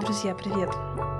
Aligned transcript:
Друзья, 0.00 0.34
привет! 0.34 0.70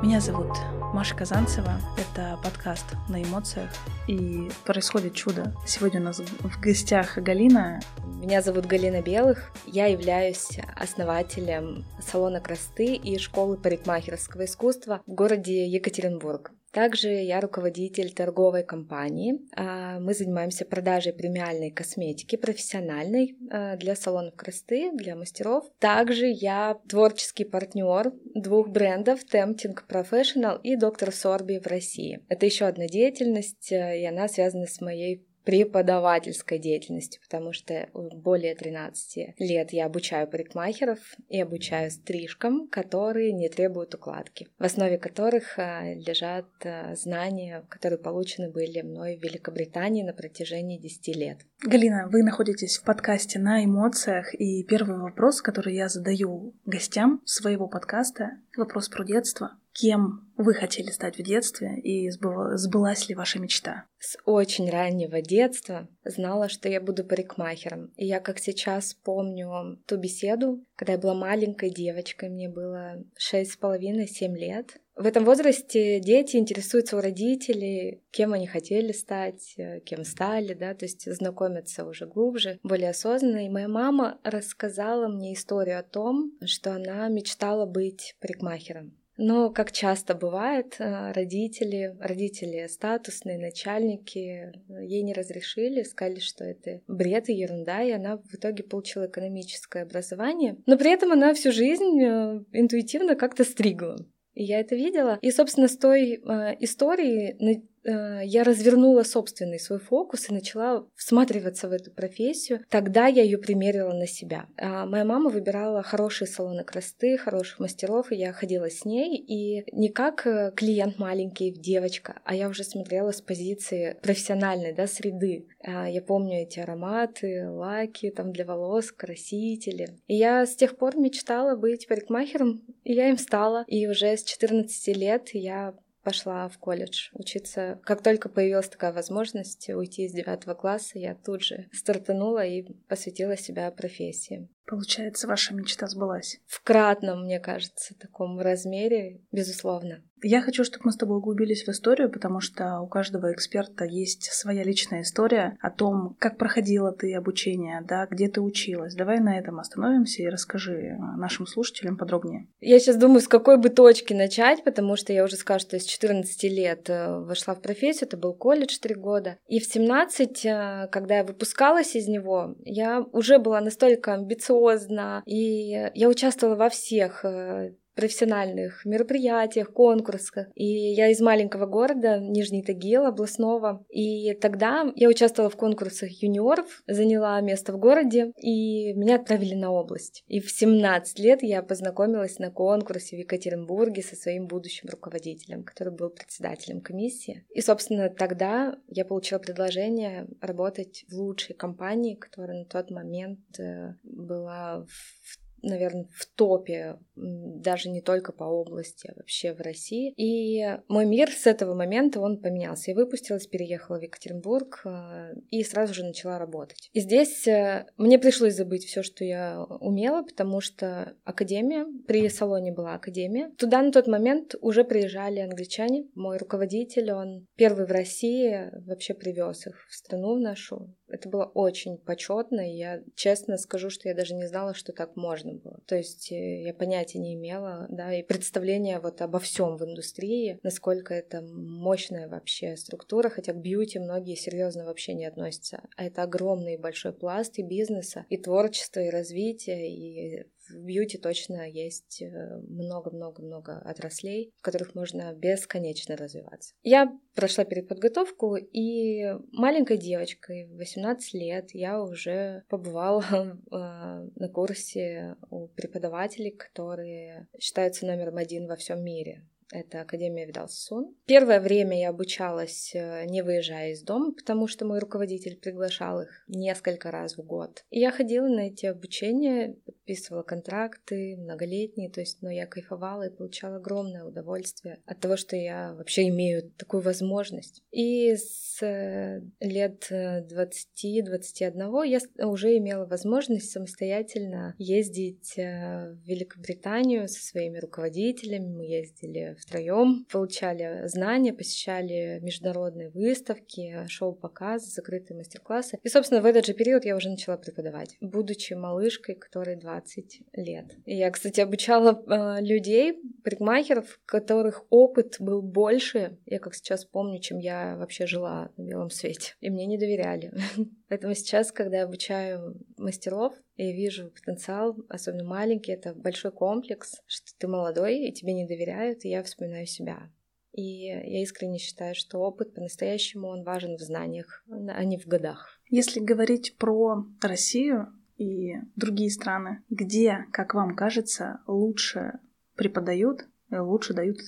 Меня 0.02 0.20
зовут 0.20 0.56
Маша 0.94 1.14
Казанцева. 1.14 1.72
Это 1.98 2.38
подкаст 2.42 2.86
«На 3.10 3.22
эмоциях». 3.22 3.70
И 4.08 4.48
происходит 4.64 5.12
чудо. 5.12 5.54
Сегодня 5.66 6.00
у 6.00 6.04
нас 6.04 6.18
в 6.18 6.60
гостях 6.60 7.18
Галина. 7.18 7.80
Меня 8.06 8.40
зовут 8.40 8.64
Галина 8.64 9.02
Белых. 9.02 9.52
Я 9.66 9.86
являюсь 9.86 10.58
основателем 10.76 11.84
салона 12.00 12.40
красоты 12.40 12.94
и 12.94 13.18
школы 13.18 13.58
парикмахерского 13.58 14.46
искусства 14.46 15.02
в 15.06 15.12
городе 15.12 15.66
Екатеринбург. 15.66 16.52
Также 16.72 17.08
я 17.10 17.40
руководитель 17.40 18.12
торговой 18.12 18.62
компании. 18.62 19.40
А, 19.56 19.98
мы 19.98 20.14
занимаемся 20.14 20.64
продажей 20.64 21.12
премиальной 21.12 21.70
косметики 21.70 22.36
профессиональной 22.36 23.36
а, 23.50 23.76
для 23.76 23.96
салонов 23.96 24.36
красоты, 24.36 24.92
для 24.92 25.16
мастеров. 25.16 25.64
Также 25.78 26.26
я 26.26 26.78
творческий 26.88 27.44
партнер 27.44 28.12
двух 28.34 28.68
брендов 28.68 29.20
Tempting 29.32 29.76
Professional 29.88 30.60
и 30.62 30.76
Dr. 30.76 31.08
Sorby 31.08 31.60
в 31.60 31.66
России. 31.66 32.20
Это 32.28 32.46
еще 32.46 32.66
одна 32.66 32.86
деятельность, 32.86 33.72
э, 33.72 34.00
и 34.00 34.04
она 34.06 34.28
связана 34.28 34.66
с 34.66 34.80
моей 34.80 35.26
преподавательской 35.44 36.58
деятельностью, 36.58 37.20
потому 37.22 37.52
что 37.52 37.88
более 37.92 38.54
13 38.54 39.34
лет 39.38 39.72
я 39.72 39.86
обучаю 39.86 40.28
парикмахеров 40.28 40.98
и 41.28 41.40
обучаю 41.40 41.90
стрижкам, 41.90 42.68
которые 42.68 43.32
не 43.32 43.48
требуют 43.48 43.94
укладки, 43.94 44.48
в 44.58 44.64
основе 44.64 44.98
которых 44.98 45.58
а, 45.58 45.94
лежат 45.94 46.46
а, 46.64 46.94
знания, 46.94 47.64
которые 47.68 47.98
получены 47.98 48.50
были 48.50 48.82
мной 48.82 49.16
в 49.16 49.22
Великобритании 49.22 50.02
на 50.02 50.12
протяжении 50.12 50.78
10 50.78 51.16
лет. 51.16 51.38
Галина, 51.62 52.08
вы 52.10 52.22
находитесь 52.22 52.78
в 52.78 52.84
подкасте 52.84 53.38
«На 53.38 53.64
эмоциях», 53.64 54.34
и 54.34 54.64
первый 54.64 54.98
вопрос, 54.98 55.42
который 55.42 55.74
я 55.74 55.88
задаю 55.88 56.54
гостям 56.64 57.20
своего 57.24 57.68
подкаста, 57.68 58.38
вопрос 58.56 58.88
про 58.88 59.04
детство. 59.04 59.59
Кем 59.80 60.30
вы 60.36 60.52
хотели 60.52 60.90
стать 60.90 61.16
в 61.16 61.22
детстве 61.22 61.80
и 61.80 62.10
сбылась 62.10 63.08
ли 63.08 63.14
ваша 63.14 63.38
мечта? 63.38 63.86
С 63.98 64.18
очень 64.26 64.68
раннего 64.68 65.22
детства 65.22 65.88
знала, 66.04 66.50
что 66.50 66.68
я 66.68 66.82
буду 66.82 67.02
парикмахером. 67.02 67.90
И 67.96 68.04
я 68.04 68.20
как 68.20 68.40
сейчас 68.40 68.92
помню 68.92 69.80
ту 69.86 69.96
беседу, 69.96 70.62
когда 70.76 70.92
я 70.92 70.98
была 70.98 71.14
маленькой 71.14 71.70
девочкой, 71.70 72.28
мне 72.28 72.50
было 72.50 73.02
шесть 73.16 73.52
с 73.52 73.56
половиной, 73.56 74.06
семь 74.06 74.36
лет. 74.36 74.76
В 74.96 75.06
этом 75.06 75.24
возрасте 75.24 75.98
дети 75.98 76.36
интересуются 76.36 76.98
у 76.98 77.00
родителей, 77.00 78.02
кем 78.10 78.34
они 78.34 78.46
хотели 78.46 78.92
стать, 78.92 79.56
кем 79.86 80.04
стали, 80.04 80.52
да, 80.52 80.74
то 80.74 80.84
есть 80.84 81.10
знакомятся 81.10 81.86
уже 81.86 82.06
глубже, 82.06 82.58
более 82.62 82.90
осознанно. 82.90 83.46
И 83.46 83.48
моя 83.48 83.68
мама 83.68 84.18
рассказала 84.24 85.08
мне 85.08 85.32
историю 85.32 85.78
о 85.78 85.84
том, 85.84 86.32
что 86.44 86.74
она 86.74 87.08
мечтала 87.08 87.64
быть 87.64 88.14
парикмахером. 88.20 88.99
Но, 89.22 89.50
как 89.50 89.70
часто 89.70 90.14
бывает, 90.14 90.76
э, 90.78 91.12
родители, 91.12 91.94
родители 92.00 92.66
статусные, 92.68 93.38
начальники 93.38 94.50
ей 94.80 95.02
не 95.02 95.12
разрешили, 95.12 95.82
сказали, 95.82 96.20
что 96.20 96.42
это 96.42 96.80
бред 96.88 97.28
и 97.28 97.34
ерунда, 97.34 97.82
и 97.82 97.90
она 97.90 98.16
в 98.16 98.34
итоге 98.34 98.64
получила 98.64 99.06
экономическое 99.08 99.82
образование. 99.82 100.56
Но 100.64 100.78
при 100.78 100.90
этом 100.90 101.12
она 101.12 101.34
всю 101.34 101.52
жизнь 101.52 102.02
э, 102.02 102.42
интуитивно 102.52 103.14
как-то 103.14 103.44
стригла. 103.44 103.98
И 104.32 104.44
я 104.44 104.58
это 104.58 104.74
видела. 104.74 105.18
И, 105.20 105.30
собственно, 105.32 105.68
с 105.68 105.76
той 105.76 106.14
э, 106.14 106.56
истории 106.60 107.36
Э, 107.40 107.60
я 107.84 108.44
развернула 108.44 109.02
собственный 109.02 109.58
свой 109.58 109.78
фокус 109.78 110.28
и 110.28 110.34
начала 110.34 110.86
всматриваться 110.94 111.68
в 111.68 111.72
эту 111.72 111.90
профессию. 111.90 112.60
Тогда 112.68 113.06
я 113.06 113.22
ее 113.22 113.38
примерила 113.38 113.92
на 113.92 114.06
себя. 114.06 114.46
А 114.56 114.86
моя 114.86 115.04
мама 115.04 115.30
выбирала 115.30 115.82
хорошие 115.82 116.28
салоны 116.28 116.64
красоты, 116.64 117.16
хороших 117.16 117.58
мастеров, 117.60 118.12
и 118.12 118.16
я 118.16 118.32
ходила 118.32 118.70
с 118.70 118.84
ней, 118.84 119.16
и 119.16 119.64
не 119.72 119.88
как 119.88 120.26
э, 120.26 120.52
клиент 120.54 120.98
маленький, 120.98 121.50
девочка, 121.50 122.20
а 122.24 122.34
я 122.34 122.48
уже 122.48 122.64
смотрела 122.64 123.12
с 123.12 123.20
позиции 123.20 123.96
профессиональной, 124.02 124.72
да, 124.72 124.86
среды. 124.86 125.46
А 125.62 125.88
я 125.88 126.02
помню 126.02 126.42
эти 126.42 126.60
ароматы, 126.60 127.48
лаки 127.48 128.10
там 128.10 128.32
для 128.32 128.44
волос, 128.44 128.92
красители. 128.92 129.88
И 130.06 130.16
я 130.16 130.46
с 130.46 130.54
тех 130.56 130.76
пор 130.76 130.96
мечтала 130.96 131.56
быть 131.56 131.86
парикмахером, 131.86 132.62
и 132.84 132.94
я 132.94 133.08
им 133.08 133.18
стала. 133.18 133.64
И 133.66 133.86
уже 133.86 134.16
с 134.16 134.24
14 134.24 134.96
лет 134.96 135.30
я 135.32 135.74
пошла 136.02 136.48
в 136.48 136.58
колледж 136.58 137.10
учиться. 137.12 137.80
Как 137.84 138.02
только 138.02 138.28
появилась 138.28 138.68
такая 138.68 138.92
возможность 138.92 139.68
уйти 139.68 140.04
из 140.04 140.12
девятого 140.12 140.54
класса, 140.54 140.98
я 140.98 141.14
тут 141.14 141.42
же 141.42 141.68
стартанула 141.72 142.44
и 142.44 142.62
посвятила 142.88 143.36
себя 143.36 143.70
профессии. 143.70 144.48
Получается, 144.66 145.26
ваша 145.26 145.52
мечта 145.54 145.88
сбылась? 145.88 146.40
В 146.46 146.62
кратном, 146.62 147.24
мне 147.24 147.40
кажется, 147.40 147.98
таком 147.98 148.38
размере, 148.38 149.20
безусловно. 149.32 150.04
Я 150.22 150.42
хочу, 150.42 150.64
чтобы 150.64 150.86
мы 150.86 150.92
с 150.92 150.96
тобой 150.96 151.18
углубились 151.18 151.64
в 151.64 151.68
историю, 151.68 152.10
потому 152.10 152.40
что 152.40 152.80
у 152.80 152.86
каждого 152.86 153.32
эксперта 153.32 153.84
есть 153.84 154.24
своя 154.32 154.62
личная 154.62 155.02
история 155.02 155.56
о 155.60 155.70
том, 155.70 156.16
как 156.18 156.36
проходила 156.36 156.92
ты 156.92 157.14
обучение, 157.14 157.82
да, 157.86 158.06
где 158.10 158.28
ты 158.28 158.40
училась. 158.40 158.94
Давай 158.94 159.20
на 159.20 159.38
этом 159.38 159.60
остановимся 159.60 160.22
и 160.22 160.28
расскажи 160.28 160.96
нашим 161.16 161.46
слушателям 161.46 161.96
подробнее. 161.96 162.48
Я 162.60 162.78
сейчас 162.78 162.96
думаю, 162.96 163.20
с 163.20 163.28
какой 163.28 163.56
бы 163.58 163.68
точки 163.68 164.12
начать, 164.12 164.64
потому 164.64 164.96
что 164.96 165.12
я 165.12 165.24
уже 165.24 165.36
скажу, 165.36 165.60
что 165.60 165.78
с 165.78 165.84
14 165.84 166.42
лет 166.44 166.88
э, 166.88 167.18
вошла 167.20 167.54
в 167.54 167.62
профессию, 167.62 168.06
это 168.06 168.16
был 168.16 168.34
колледж 168.34 168.78
3 168.78 168.94
года. 168.94 169.38
И 169.48 169.60
в 169.60 169.64
17, 169.64 170.44
э, 170.44 170.88
когда 170.90 171.18
я 171.18 171.24
выпускалась 171.24 171.94
из 171.96 172.08
него, 172.08 172.56
я 172.64 173.00
уже 173.12 173.38
была 173.38 173.60
настолько 173.60 174.14
амбициозна, 174.14 175.22
и 175.26 175.90
я 175.94 176.08
участвовала 176.08 176.56
во 176.56 176.68
всех 176.68 177.24
э, 177.24 177.74
профессиональных 178.00 178.86
мероприятиях, 178.86 179.72
конкурсах. 179.72 180.46
И 180.54 180.64
я 180.64 181.08
из 181.10 181.20
маленького 181.20 181.66
города, 181.66 182.18
Нижний 182.18 182.62
Тагил, 182.62 183.04
областного. 183.04 183.84
И 183.90 184.32
тогда 184.34 184.90
я 184.96 185.08
участвовала 185.08 185.50
в 185.50 185.56
конкурсах 185.56 186.10
юниоров, 186.22 186.82
заняла 186.86 187.38
место 187.42 187.74
в 187.74 187.78
городе, 187.78 188.32
и 188.38 188.94
меня 188.94 189.16
отправили 189.16 189.54
на 189.54 189.70
область. 189.70 190.24
И 190.28 190.40
в 190.40 190.50
17 190.50 191.18
лет 191.18 191.42
я 191.42 191.62
познакомилась 191.62 192.38
на 192.38 192.50
конкурсе 192.50 193.16
в 193.16 193.18
Екатеринбурге 193.18 194.02
со 194.02 194.16
своим 194.16 194.46
будущим 194.46 194.88
руководителем, 194.88 195.62
который 195.62 195.92
был 195.92 196.08
председателем 196.08 196.80
комиссии. 196.80 197.44
И, 197.50 197.60
собственно, 197.60 198.08
тогда 198.08 198.78
я 198.88 199.04
получила 199.04 199.38
предложение 199.38 200.26
работать 200.40 201.04
в 201.10 201.16
лучшей 201.16 201.54
компании, 201.54 202.14
которая 202.14 202.60
на 202.60 202.64
тот 202.64 202.90
момент 202.90 203.40
э, 203.58 203.94
была 204.02 204.86
в 204.86 205.39
наверное, 205.62 206.08
в 206.12 206.26
топе 206.26 206.98
даже 207.16 207.90
не 207.90 208.00
только 208.00 208.32
по 208.32 208.44
области, 208.44 209.08
а 209.08 209.14
вообще 209.16 209.52
в 209.52 209.60
России. 209.60 210.12
И 210.16 210.78
мой 210.88 211.04
мир 211.04 211.30
с 211.30 211.46
этого 211.46 211.74
момента, 211.74 212.20
он 212.20 212.40
поменялся. 212.40 212.90
Я 212.90 212.96
выпустилась, 212.96 213.46
переехала 213.46 213.98
в 213.98 214.02
Екатеринбург 214.02 214.82
э, 214.84 215.34
и 215.50 215.62
сразу 215.62 215.94
же 215.94 216.04
начала 216.04 216.38
работать. 216.38 216.88
И 216.92 217.00
здесь 217.00 217.46
э, 217.46 217.86
мне 217.96 218.18
пришлось 218.18 218.54
забыть 218.54 218.84
все, 218.84 219.02
что 219.02 219.24
я 219.24 219.62
умела, 219.62 220.22
потому 220.22 220.60
что 220.60 221.14
академия, 221.24 221.86
при 222.06 222.28
салоне 222.28 222.72
была 222.72 222.94
академия. 222.94 223.50
Туда 223.58 223.82
на 223.82 223.92
тот 223.92 224.06
момент 224.06 224.54
уже 224.60 224.84
приезжали 224.84 225.40
англичане. 225.40 226.06
Мой 226.14 226.38
руководитель, 226.38 227.12
он 227.12 227.46
первый 227.56 227.86
в 227.86 227.90
России 227.90 228.70
вообще 228.86 229.14
привез 229.14 229.66
их 229.66 229.86
в 229.88 229.94
страну 229.94 230.36
в 230.36 230.40
нашу. 230.40 230.94
Это 231.10 231.28
было 231.28 231.44
очень 231.44 231.98
почетно, 231.98 232.60
и 232.60 232.76
я 232.76 233.02
честно 233.14 233.56
скажу, 233.56 233.90
что 233.90 234.08
я 234.08 234.14
даже 234.14 234.34
не 234.34 234.46
знала, 234.46 234.74
что 234.74 234.92
так 234.92 235.16
можно 235.16 235.54
было. 235.54 235.80
То 235.86 235.96
есть 235.96 236.32
э, 236.32 236.62
я 236.62 236.74
понятия 236.74 237.18
не 237.18 237.34
имела, 237.34 237.86
да, 237.90 238.14
и 238.14 238.22
представления 238.22 239.00
вот 239.00 239.20
обо 239.22 239.38
всем 239.38 239.76
в 239.76 239.84
индустрии, 239.84 240.58
насколько 240.62 241.14
это 241.14 241.42
мощная 241.42 242.28
вообще 242.28 242.76
структура, 242.76 243.28
хотя 243.28 243.52
к 243.52 243.60
бьюти 243.60 243.98
многие 243.98 244.34
серьезно 244.34 244.84
вообще 244.84 245.14
не 245.14 245.26
относятся. 245.26 245.82
А 245.96 246.04
это 246.04 246.22
огромный 246.22 246.76
большой 246.76 247.12
пласт 247.12 247.58
и 247.58 247.62
бизнеса, 247.62 248.26
и 248.28 248.36
творчества, 248.36 249.00
и 249.00 249.10
развития, 249.10 249.90
и 249.90 250.44
в 250.70 250.84
бьюти 250.84 251.18
точно 251.18 251.68
есть 251.68 252.22
э, 252.22 252.60
много-много-много 252.68 253.78
отраслей, 253.78 254.52
в 254.58 254.62
которых 254.62 254.94
можно 254.94 255.32
бесконечно 255.32 256.16
развиваться. 256.16 256.74
Я 256.82 257.12
прошла 257.34 257.64
переподготовку, 257.64 258.56
и 258.56 259.34
маленькой 259.52 259.98
девочкой, 259.98 260.66
18 260.66 261.34
лет, 261.34 261.70
я 261.72 262.02
уже 262.02 262.64
побывала 262.68 263.24
э, 263.32 263.56
на 263.70 264.48
курсе 264.48 265.36
у 265.50 265.68
преподавателей, 265.68 266.50
которые 266.50 267.48
считаются 267.58 268.06
номером 268.06 268.36
один 268.36 268.66
во 268.66 268.76
всем 268.76 269.02
мире. 269.02 269.44
Это 269.72 270.00
Академия 270.00 270.46
Видалсун. 270.46 271.14
Первое 271.26 271.60
время 271.60 271.98
я 271.98 272.08
обучалась, 272.08 272.92
э, 272.94 273.24
не 273.26 273.42
выезжая 273.42 273.92
из 273.92 274.02
дома, 274.02 274.32
потому 274.32 274.66
что 274.66 274.84
мой 274.84 274.98
руководитель 274.98 275.56
приглашал 275.56 276.22
их 276.22 276.44
несколько 276.48 277.10
раз 277.10 277.36
в 277.36 277.42
год. 277.42 277.84
И 277.90 278.00
я 278.00 278.10
ходила 278.10 278.48
на 278.48 278.68
эти 278.68 278.86
обучения, 278.86 279.76
подписывала 280.10 280.42
контракты 280.42 281.36
многолетние, 281.36 282.10
то 282.10 282.20
есть, 282.20 282.42
но 282.42 282.50
я 282.50 282.66
кайфовала 282.66 283.28
и 283.28 283.30
получала 283.30 283.76
огромное 283.76 284.24
удовольствие 284.24 284.98
от 285.06 285.20
того, 285.20 285.36
что 285.36 285.54
я 285.54 285.94
вообще 285.94 286.28
имею 286.28 286.70
такую 286.76 287.02
возможность. 287.02 287.82
И 287.92 288.34
с 288.34 288.82
э, 288.82 289.40
лет 289.60 290.08
20-21 290.10 292.04
э, 292.04 292.08
я 292.08 292.48
уже 292.48 292.76
имела 292.76 293.06
возможность 293.06 293.70
самостоятельно 293.70 294.74
ездить 294.78 295.54
в 295.56 296.18
Великобританию 296.24 297.28
со 297.28 297.40
своими 297.40 297.78
руководителями. 297.78 298.66
Мы 298.66 298.86
ездили 298.86 299.56
втроем, 299.60 300.26
получали 300.30 301.06
знания, 301.06 301.52
посещали 301.52 302.40
международные 302.42 303.10
выставки, 303.10 304.06
шоу-показы, 304.08 304.90
закрытые 304.90 305.36
мастер-классы. 305.36 305.98
И, 306.02 306.08
собственно, 306.08 306.40
в 306.40 306.46
этот 306.46 306.66
же 306.66 306.74
период 306.74 307.04
я 307.04 307.14
уже 307.14 307.30
начала 307.30 307.56
преподавать, 307.56 308.16
будучи 308.20 308.74
малышкой, 308.74 309.36
которой 309.36 309.76
20 310.00 310.42
лет. 310.54 310.96
Я, 311.04 311.30
кстати, 311.30 311.60
обучала 311.60 312.22
э, 312.26 312.62
людей, 312.62 313.20
парикмахеров, 313.44 314.20
которых 314.26 314.84
опыт 314.90 315.36
был 315.38 315.62
больше, 315.62 316.38
я 316.46 316.58
как 316.58 316.74
сейчас 316.74 317.04
помню, 317.04 317.40
чем 317.40 317.58
я 317.58 317.96
вообще 317.96 318.26
жила 318.26 318.70
на 318.76 318.82
белом 318.82 319.10
свете. 319.10 319.54
И 319.60 319.70
мне 319.70 319.86
не 319.86 319.98
доверяли. 319.98 320.52
Поэтому 321.08 321.34
сейчас, 321.34 321.72
когда 321.72 321.98
я 321.98 322.04
обучаю 322.04 322.80
мастеров, 322.96 323.54
и 323.76 323.92
вижу 323.92 324.30
потенциал, 324.30 324.96
особенно 325.08 325.44
маленький, 325.44 325.92
это 325.92 326.14
большой 326.14 326.52
комплекс, 326.52 327.22
что 327.26 327.52
ты 327.58 327.66
молодой, 327.66 328.18
и 328.18 328.32
тебе 328.32 328.52
не 328.52 328.66
доверяют, 328.66 329.24
и 329.24 329.30
я 329.30 329.42
вспоминаю 329.42 329.86
себя. 329.86 330.30
И 330.72 330.82
я 330.82 331.42
искренне 331.42 331.78
считаю, 331.78 332.14
что 332.14 332.38
опыт 332.38 332.74
по-настоящему 332.74 333.48
он 333.48 333.64
важен 333.64 333.96
в 333.96 334.00
знаниях, 334.00 334.64
а 334.68 335.04
не 335.04 335.18
в 335.18 335.26
годах. 335.26 335.80
Если 335.88 336.20
говорить 336.20 336.76
про 336.76 337.24
Россию 337.40 338.12
и 338.40 338.76
другие 338.96 339.30
страны, 339.30 339.82
где, 339.90 340.46
как 340.52 340.74
вам 340.74 340.96
кажется, 340.96 341.60
лучше 341.66 342.40
преподают, 342.74 343.46
лучше 343.70 344.14
дают 344.14 344.38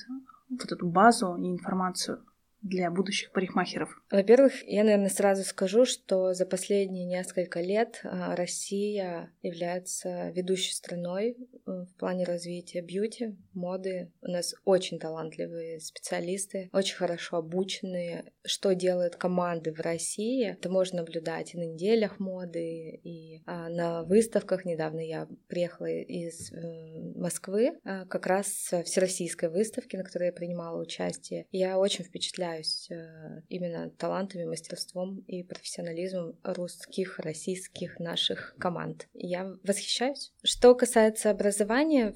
вот 0.48 0.72
эту 0.72 0.86
базу 0.86 1.36
и 1.36 1.50
информацию 1.50 2.24
для 2.62 2.90
будущих 2.90 3.32
парикмахеров? 3.32 4.00
Во-первых, 4.10 4.62
я, 4.64 4.84
наверное, 4.84 5.08
сразу 5.08 5.42
скажу, 5.44 5.84
что 5.84 6.32
за 6.32 6.46
последние 6.46 7.04
несколько 7.04 7.60
лет 7.60 8.00
а, 8.04 8.34
Россия 8.36 9.30
является 9.42 10.30
ведущей 10.30 10.72
страной 10.72 11.36
э, 11.51 11.51
в 11.66 11.94
плане 11.96 12.24
развития 12.24 12.80
бьюти, 12.80 13.36
моды. 13.52 14.10
У 14.20 14.28
нас 14.28 14.54
очень 14.64 14.98
талантливые 14.98 15.80
специалисты, 15.80 16.70
очень 16.72 16.96
хорошо 16.96 17.38
обученные. 17.38 18.32
Что 18.44 18.74
делают 18.74 19.16
команды 19.16 19.72
в 19.72 19.80
России, 19.80 20.50
это 20.50 20.68
можно 20.68 20.98
наблюдать 20.98 21.54
и 21.54 21.58
на 21.58 21.64
неделях 21.64 22.18
моды, 22.18 23.00
и 23.02 23.42
а, 23.46 23.68
на 23.68 24.02
выставках. 24.02 24.64
Недавно 24.64 25.00
я 25.00 25.28
приехала 25.48 25.86
из 25.86 26.52
э, 26.52 27.12
Москвы, 27.14 27.78
а, 27.84 28.04
как 28.06 28.26
раз 28.26 28.48
всероссийской 28.84 29.48
выставки, 29.48 29.96
на 29.96 30.04
которой 30.04 30.26
я 30.26 30.32
принимала 30.32 30.80
участие. 30.80 31.46
Я 31.52 31.78
очень 31.78 32.04
впечатляюсь 32.04 32.90
э, 32.90 33.42
именно 33.48 33.90
талантами, 33.90 34.44
мастерством 34.44 35.20
и 35.28 35.44
профессионализмом 35.44 36.36
русских, 36.42 37.18
российских 37.20 38.00
наших 38.00 38.56
команд. 38.58 39.08
Я 39.14 39.56
восхищаюсь. 39.62 40.32
Что 40.42 40.74
касается 40.74 41.30
образования, 41.30 41.51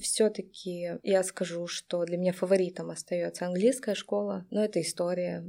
все-таки 0.00 0.98
я 1.02 1.22
скажу, 1.22 1.66
что 1.66 2.04
для 2.04 2.16
меня 2.16 2.32
фаворитом 2.32 2.90
остается 2.90 3.46
английская 3.46 3.94
школа, 3.94 4.46
но 4.50 4.64
это 4.64 4.80
история, 4.80 5.44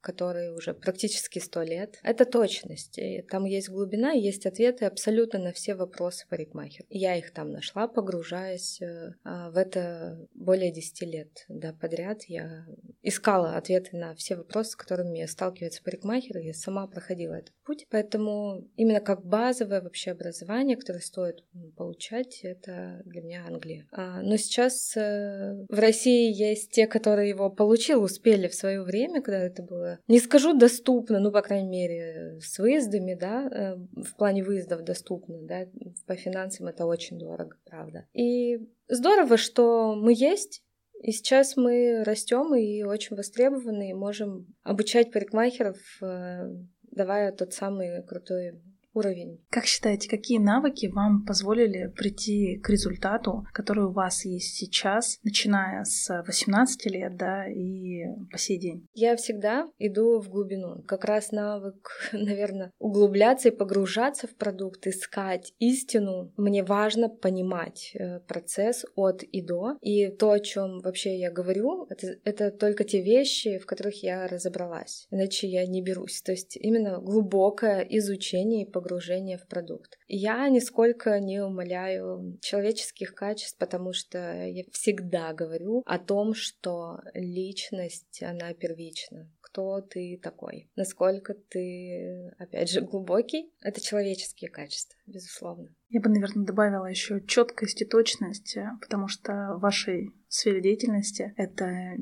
которой 0.00 0.54
уже 0.54 0.74
практически 0.74 1.38
сто 1.38 1.62
лет. 1.62 1.98
Это 2.02 2.24
точность. 2.24 2.98
Там 3.28 3.44
есть 3.44 3.68
глубина, 3.68 4.12
есть 4.12 4.46
ответы 4.46 4.86
абсолютно 4.86 5.38
на 5.38 5.52
все 5.52 5.74
вопросы 5.74 6.26
парикмахер. 6.28 6.86
Я 6.88 7.16
их 7.16 7.32
там 7.32 7.50
нашла, 7.50 7.88
погружаясь 7.88 8.80
э, 8.80 9.14
а, 9.24 9.50
в 9.50 9.56
это 9.56 10.26
более 10.34 10.72
10 10.72 11.02
лет 11.02 11.44
да, 11.48 11.72
подряд. 11.72 12.24
Я 12.24 12.66
искала 13.02 13.56
ответы 13.56 13.96
на 13.96 14.14
все 14.14 14.36
вопросы, 14.36 14.70
с 14.70 14.76
которыми 14.76 15.24
сталкивается 15.26 15.82
парикмахер, 15.82 16.38
и 16.38 16.52
сама 16.52 16.86
проходила 16.86 17.34
этот 17.34 17.54
путь. 17.64 17.86
Поэтому 17.90 18.68
именно 18.76 19.00
как 19.00 19.24
базовое 19.24 19.82
вообще 19.82 20.12
образование, 20.12 20.76
которое 20.76 21.00
стоит 21.00 21.44
получать, 21.76 22.40
это 22.42 23.02
для 23.04 23.19
меня 23.22 23.44
Англия. 23.46 23.86
А, 23.92 24.22
но 24.22 24.36
сейчас 24.36 24.96
э, 24.96 25.64
в 25.68 25.78
России 25.78 26.32
есть 26.32 26.70
те, 26.72 26.86
которые 26.86 27.28
его 27.28 27.50
получил, 27.50 28.02
успели 28.02 28.48
в 28.48 28.54
свое 28.54 28.82
время, 28.82 29.22
когда 29.22 29.40
это 29.40 29.62
было, 29.62 29.98
не 30.08 30.20
скажу 30.20 30.56
доступно, 30.56 31.20
ну, 31.20 31.30
по 31.30 31.42
крайней 31.42 31.68
мере, 31.68 32.38
с 32.40 32.58
выездами, 32.58 33.14
да, 33.14 33.48
э, 33.48 33.76
в 34.02 34.16
плане 34.16 34.44
выездов 34.44 34.84
доступно, 34.84 35.42
да, 35.42 35.66
по 36.06 36.16
финансам 36.16 36.66
это 36.66 36.86
очень 36.86 37.18
дорого, 37.18 37.56
правда. 37.64 38.06
И 38.12 38.58
здорово, 38.88 39.36
что 39.36 39.94
мы 39.94 40.12
есть, 40.14 40.62
и 41.02 41.12
сейчас 41.12 41.56
мы 41.56 42.04
растем 42.04 42.54
и 42.54 42.82
очень 42.82 43.16
востребованы, 43.16 43.90
и 43.90 43.94
можем 43.94 44.54
обучать 44.62 45.10
парикмахеров, 45.10 45.78
э, 46.02 46.50
давая 46.90 47.32
тот 47.32 47.54
самый 47.54 48.02
крутой 48.04 48.60
уровень. 48.94 49.40
Как 49.50 49.64
считаете, 49.64 50.08
какие 50.08 50.38
навыки 50.38 50.86
вам 50.86 51.24
позволили 51.24 51.92
прийти 51.96 52.58
к 52.58 52.68
результату, 52.68 53.46
который 53.52 53.84
у 53.84 53.92
вас 53.92 54.24
есть 54.24 54.56
сейчас, 54.56 55.18
начиная 55.22 55.84
с 55.84 56.22
18 56.26 56.86
лет, 56.86 57.16
да, 57.16 57.46
и 57.48 58.04
по 58.30 58.38
сей 58.38 58.58
день? 58.58 58.86
Я 58.94 59.16
всегда 59.16 59.68
иду 59.78 60.20
в 60.20 60.28
глубину. 60.28 60.82
Как 60.82 61.04
раз 61.04 61.32
навык, 61.32 61.90
наверное, 62.12 62.72
углубляться 62.78 63.48
и 63.48 63.56
погружаться 63.56 64.26
в 64.26 64.34
продукт, 64.34 64.86
искать 64.86 65.52
истину. 65.58 66.32
Мне 66.36 66.62
важно 66.62 67.08
понимать 67.08 67.92
э, 67.94 68.20
процесс 68.20 68.84
от 68.94 69.22
и 69.22 69.42
до. 69.42 69.76
И 69.80 70.08
то, 70.08 70.32
о 70.32 70.40
чем 70.40 70.80
вообще 70.80 71.18
я 71.18 71.30
говорю, 71.30 71.86
это, 71.88 72.16
это 72.24 72.50
только 72.50 72.84
те 72.84 73.02
вещи, 73.02 73.58
в 73.58 73.66
которых 73.66 74.02
я 74.02 74.26
разобралась. 74.26 75.06
Иначе 75.10 75.48
я 75.48 75.66
не 75.66 75.82
берусь. 75.82 76.22
То 76.22 76.32
есть 76.32 76.56
именно 76.56 76.98
глубокое 76.98 77.80
изучение 77.82 78.64
и 78.64 78.70
погружение 78.80 79.36
в 79.36 79.46
продукт. 79.46 79.98
Я 80.08 80.48
нисколько 80.48 81.20
не 81.20 81.42
умоляю 81.44 82.38
человеческих 82.40 83.14
качеств, 83.14 83.58
потому 83.58 83.92
что 83.92 84.18
я 84.46 84.64
всегда 84.72 85.34
говорю 85.34 85.82
о 85.84 85.98
том, 85.98 86.34
что 86.34 87.00
личность, 87.12 88.22
она 88.22 88.54
первична. 88.54 89.30
Кто 89.42 89.80
ты 89.80 90.18
такой? 90.22 90.70
Насколько 90.76 91.34
ты, 91.34 92.32
опять 92.38 92.70
же, 92.70 92.80
глубокий? 92.80 93.52
Это 93.60 93.80
человеческие 93.80 94.50
качества, 94.50 94.96
безусловно. 95.06 95.74
Я 95.88 96.00
бы, 96.00 96.08
наверное, 96.08 96.46
добавила 96.46 96.86
еще 96.86 97.20
четкость 97.26 97.82
и 97.82 97.84
точность, 97.84 98.56
потому 98.80 99.08
что 99.08 99.56
в 99.56 99.60
вашей 99.60 100.10
сфере 100.28 100.62
деятельности 100.62 101.34
это 101.36 101.96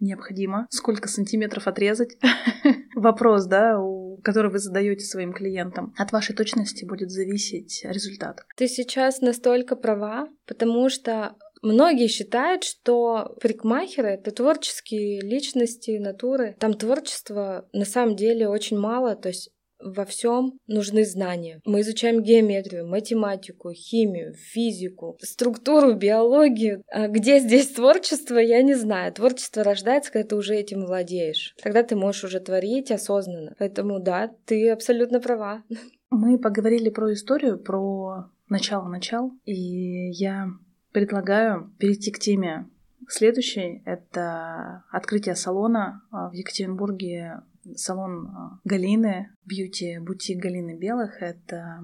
необходимо. 0.00 0.66
Сколько 0.70 1.08
сантиметров 1.08 1.66
отрезать? 1.66 2.16
Вопрос, 2.94 3.46
да, 3.46 3.80
у, 3.80 4.18
который 4.22 4.50
вы 4.50 4.58
задаете 4.58 5.04
своим 5.04 5.32
клиентам. 5.32 5.94
От 5.96 6.12
вашей 6.12 6.34
точности 6.34 6.84
будет 6.84 7.10
зависеть 7.10 7.84
результат. 7.84 8.40
Ты 8.56 8.68
сейчас 8.68 9.20
настолько 9.20 9.76
права, 9.76 10.28
потому 10.46 10.88
что 10.88 11.36
Многие 11.64 12.08
считают, 12.08 12.62
что 12.62 13.38
парикмахеры— 13.40 14.08
это 14.10 14.32
творческие 14.32 15.22
личности, 15.22 15.96
натуры. 15.96 16.54
Там 16.60 16.74
творчества 16.74 17.66
на 17.72 17.86
самом 17.86 18.16
деле 18.16 18.50
очень 18.50 18.78
мало, 18.78 19.16
то 19.16 19.30
есть 19.30 19.50
во 19.80 20.04
всем 20.04 20.58
нужны 20.66 21.04
знания. 21.04 21.60
Мы 21.64 21.80
изучаем 21.80 22.22
геометрию, 22.22 22.86
математику, 22.86 23.72
химию, 23.72 24.34
физику, 24.34 25.18
структуру, 25.20 25.94
биологию. 25.94 26.82
А 26.90 27.08
где 27.08 27.38
здесь 27.38 27.68
творчество, 27.68 28.38
я 28.38 28.62
не 28.62 28.74
знаю. 28.74 29.12
Творчество 29.12 29.62
рождается, 29.64 30.12
когда 30.12 30.28
ты 30.28 30.36
уже 30.36 30.54
этим 30.54 30.86
владеешь. 30.86 31.54
Тогда 31.62 31.82
ты 31.82 31.96
можешь 31.96 32.24
уже 32.24 32.40
творить 32.40 32.90
осознанно. 32.90 33.54
Поэтому 33.58 34.00
да, 34.00 34.30
ты 34.46 34.70
абсолютно 34.70 35.20
права. 35.20 35.62
Мы 36.10 36.38
поговорили 36.38 36.90
про 36.90 37.12
историю, 37.12 37.58
про 37.58 38.30
начало-начал, 38.48 39.32
и 39.44 40.10
я 40.10 40.48
предлагаю 40.92 41.72
перейти 41.78 42.12
к 42.12 42.18
теме 42.18 42.68
следующей. 43.08 43.82
Это 43.84 44.84
открытие 44.90 45.34
салона 45.34 46.02
в 46.10 46.32
Екатеринбурге 46.32 47.42
салон 47.76 48.26
а, 48.26 48.60
Галины, 48.64 49.30
бьюти-бутик 49.44 50.40
Галины 50.40 50.78
Белых. 50.78 51.22
Это 51.22 51.80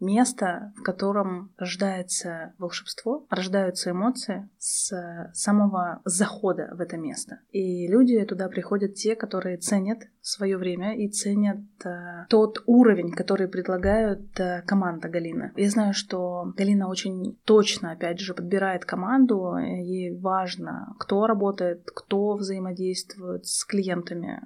место, 0.00 0.72
в 0.76 0.82
котором 0.82 1.52
рождается 1.58 2.54
волшебство, 2.58 3.26
рождаются 3.30 3.90
эмоции 3.90 4.48
с 4.58 4.92
самого 5.32 6.00
захода 6.04 6.70
в 6.72 6.80
это 6.80 6.96
место. 6.96 7.40
И 7.50 7.86
люди 7.86 8.22
туда 8.24 8.48
приходят 8.48 8.94
те, 8.94 9.14
которые 9.14 9.58
ценят 9.58 9.98
свое 10.22 10.56
время 10.56 10.96
и 10.96 11.08
ценят 11.08 11.60
э, 11.84 12.26
тот 12.28 12.62
уровень, 12.66 13.12
который 13.12 13.48
предлагают 13.48 14.38
э, 14.38 14.62
команда 14.66 15.08
Галина. 15.08 15.52
Я 15.56 15.70
знаю, 15.70 15.94
что 15.94 16.52
Галина 16.56 16.88
очень 16.88 17.38
точно, 17.44 17.92
опять 17.92 18.20
же, 18.20 18.34
подбирает 18.34 18.84
команду. 18.84 19.56
Ей 19.56 20.18
важно, 20.18 20.94
кто 20.98 21.26
работает, 21.26 21.88
кто 21.94 22.34
взаимодействует 22.34 23.46
с 23.46 23.64
клиентами 23.64 24.42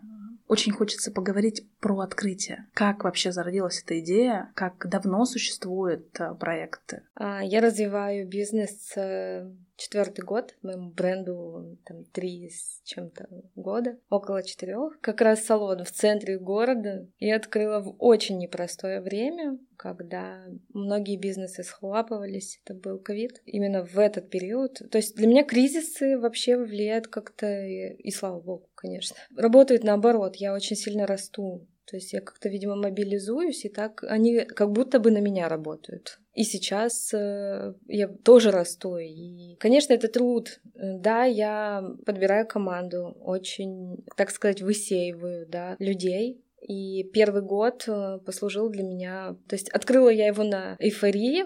очень 0.48 0.72
хочется 0.72 1.10
поговорить 1.10 1.66
про 1.80 2.00
открытие. 2.00 2.66
Как 2.74 3.04
вообще 3.04 3.32
зародилась 3.32 3.82
эта 3.82 3.98
идея? 4.00 4.52
Как 4.54 4.88
давно 4.88 5.24
существует 5.24 6.08
э, 6.20 6.34
проект? 6.34 6.94
А, 7.14 7.42
я 7.42 7.60
развиваю 7.60 8.28
бизнес 8.28 8.92
э, 8.96 9.50
четвертый 9.76 10.24
год, 10.24 10.54
моему 10.62 10.90
бренду 10.90 11.78
там 11.84 12.04
три 12.04 12.50
с 12.50 12.80
чем-то 12.84 13.28
года, 13.54 13.98
около 14.10 14.42
четырех. 14.42 15.00
Как 15.00 15.20
раз 15.20 15.44
салон 15.44 15.84
в 15.84 15.90
центре 15.90 16.38
города. 16.38 17.08
Я 17.18 17.36
открыла 17.36 17.80
в 17.80 17.96
очень 17.98 18.38
непростое 18.38 19.00
время, 19.00 19.58
когда 19.76 20.44
многие 20.72 21.16
бизнесы 21.16 21.62
схлапывались. 21.62 22.60
Это 22.64 22.74
был 22.74 22.98
ковид. 22.98 23.42
Именно 23.44 23.84
в 23.84 23.98
этот 23.98 24.30
период. 24.30 24.80
То 24.90 24.98
есть 24.98 25.16
для 25.16 25.26
меня 25.26 25.44
кризисы 25.44 26.18
вообще 26.18 26.56
влияют 26.56 27.08
как-то, 27.08 27.46
и 27.46 28.10
слава 28.10 28.40
богу, 28.40 28.68
конечно. 28.84 29.16
Работают 29.36 29.82
наоборот. 29.82 30.36
Я 30.36 30.54
очень 30.54 30.76
сильно 30.76 31.06
расту 31.06 31.66
то 31.86 31.96
есть 31.96 32.12
я 32.12 32.20
как-то, 32.20 32.48
видимо, 32.48 32.76
мобилизуюсь, 32.76 33.64
и 33.64 33.68
так 33.68 34.02
они 34.04 34.40
как 34.40 34.72
будто 34.72 34.98
бы 34.98 35.10
на 35.10 35.18
меня 35.18 35.48
работают. 35.48 36.18
И 36.34 36.42
сейчас 36.42 37.12
э, 37.12 37.74
я 37.86 38.08
тоже 38.08 38.50
расту. 38.50 38.96
И, 38.96 39.56
конечно, 39.60 39.92
это 39.92 40.08
труд. 40.08 40.60
Да, 40.74 41.24
я 41.24 41.84
подбираю 42.06 42.46
команду, 42.48 43.16
очень, 43.20 44.04
так 44.16 44.30
сказать, 44.30 44.62
высеиваю 44.62 45.46
да, 45.46 45.76
людей. 45.78 46.42
И 46.66 47.04
первый 47.12 47.42
год 47.42 47.84
э, 47.86 48.18
послужил 48.24 48.70
для 48.70 48.82
меня... 48.82 49.36
То 49.46 49.54
есть 49.54 49.68
открыла 49.68 50.08
я 50.08 50.26
его 50.26 50.42
на 50.42 50.76
эйфории, 50.78 51.44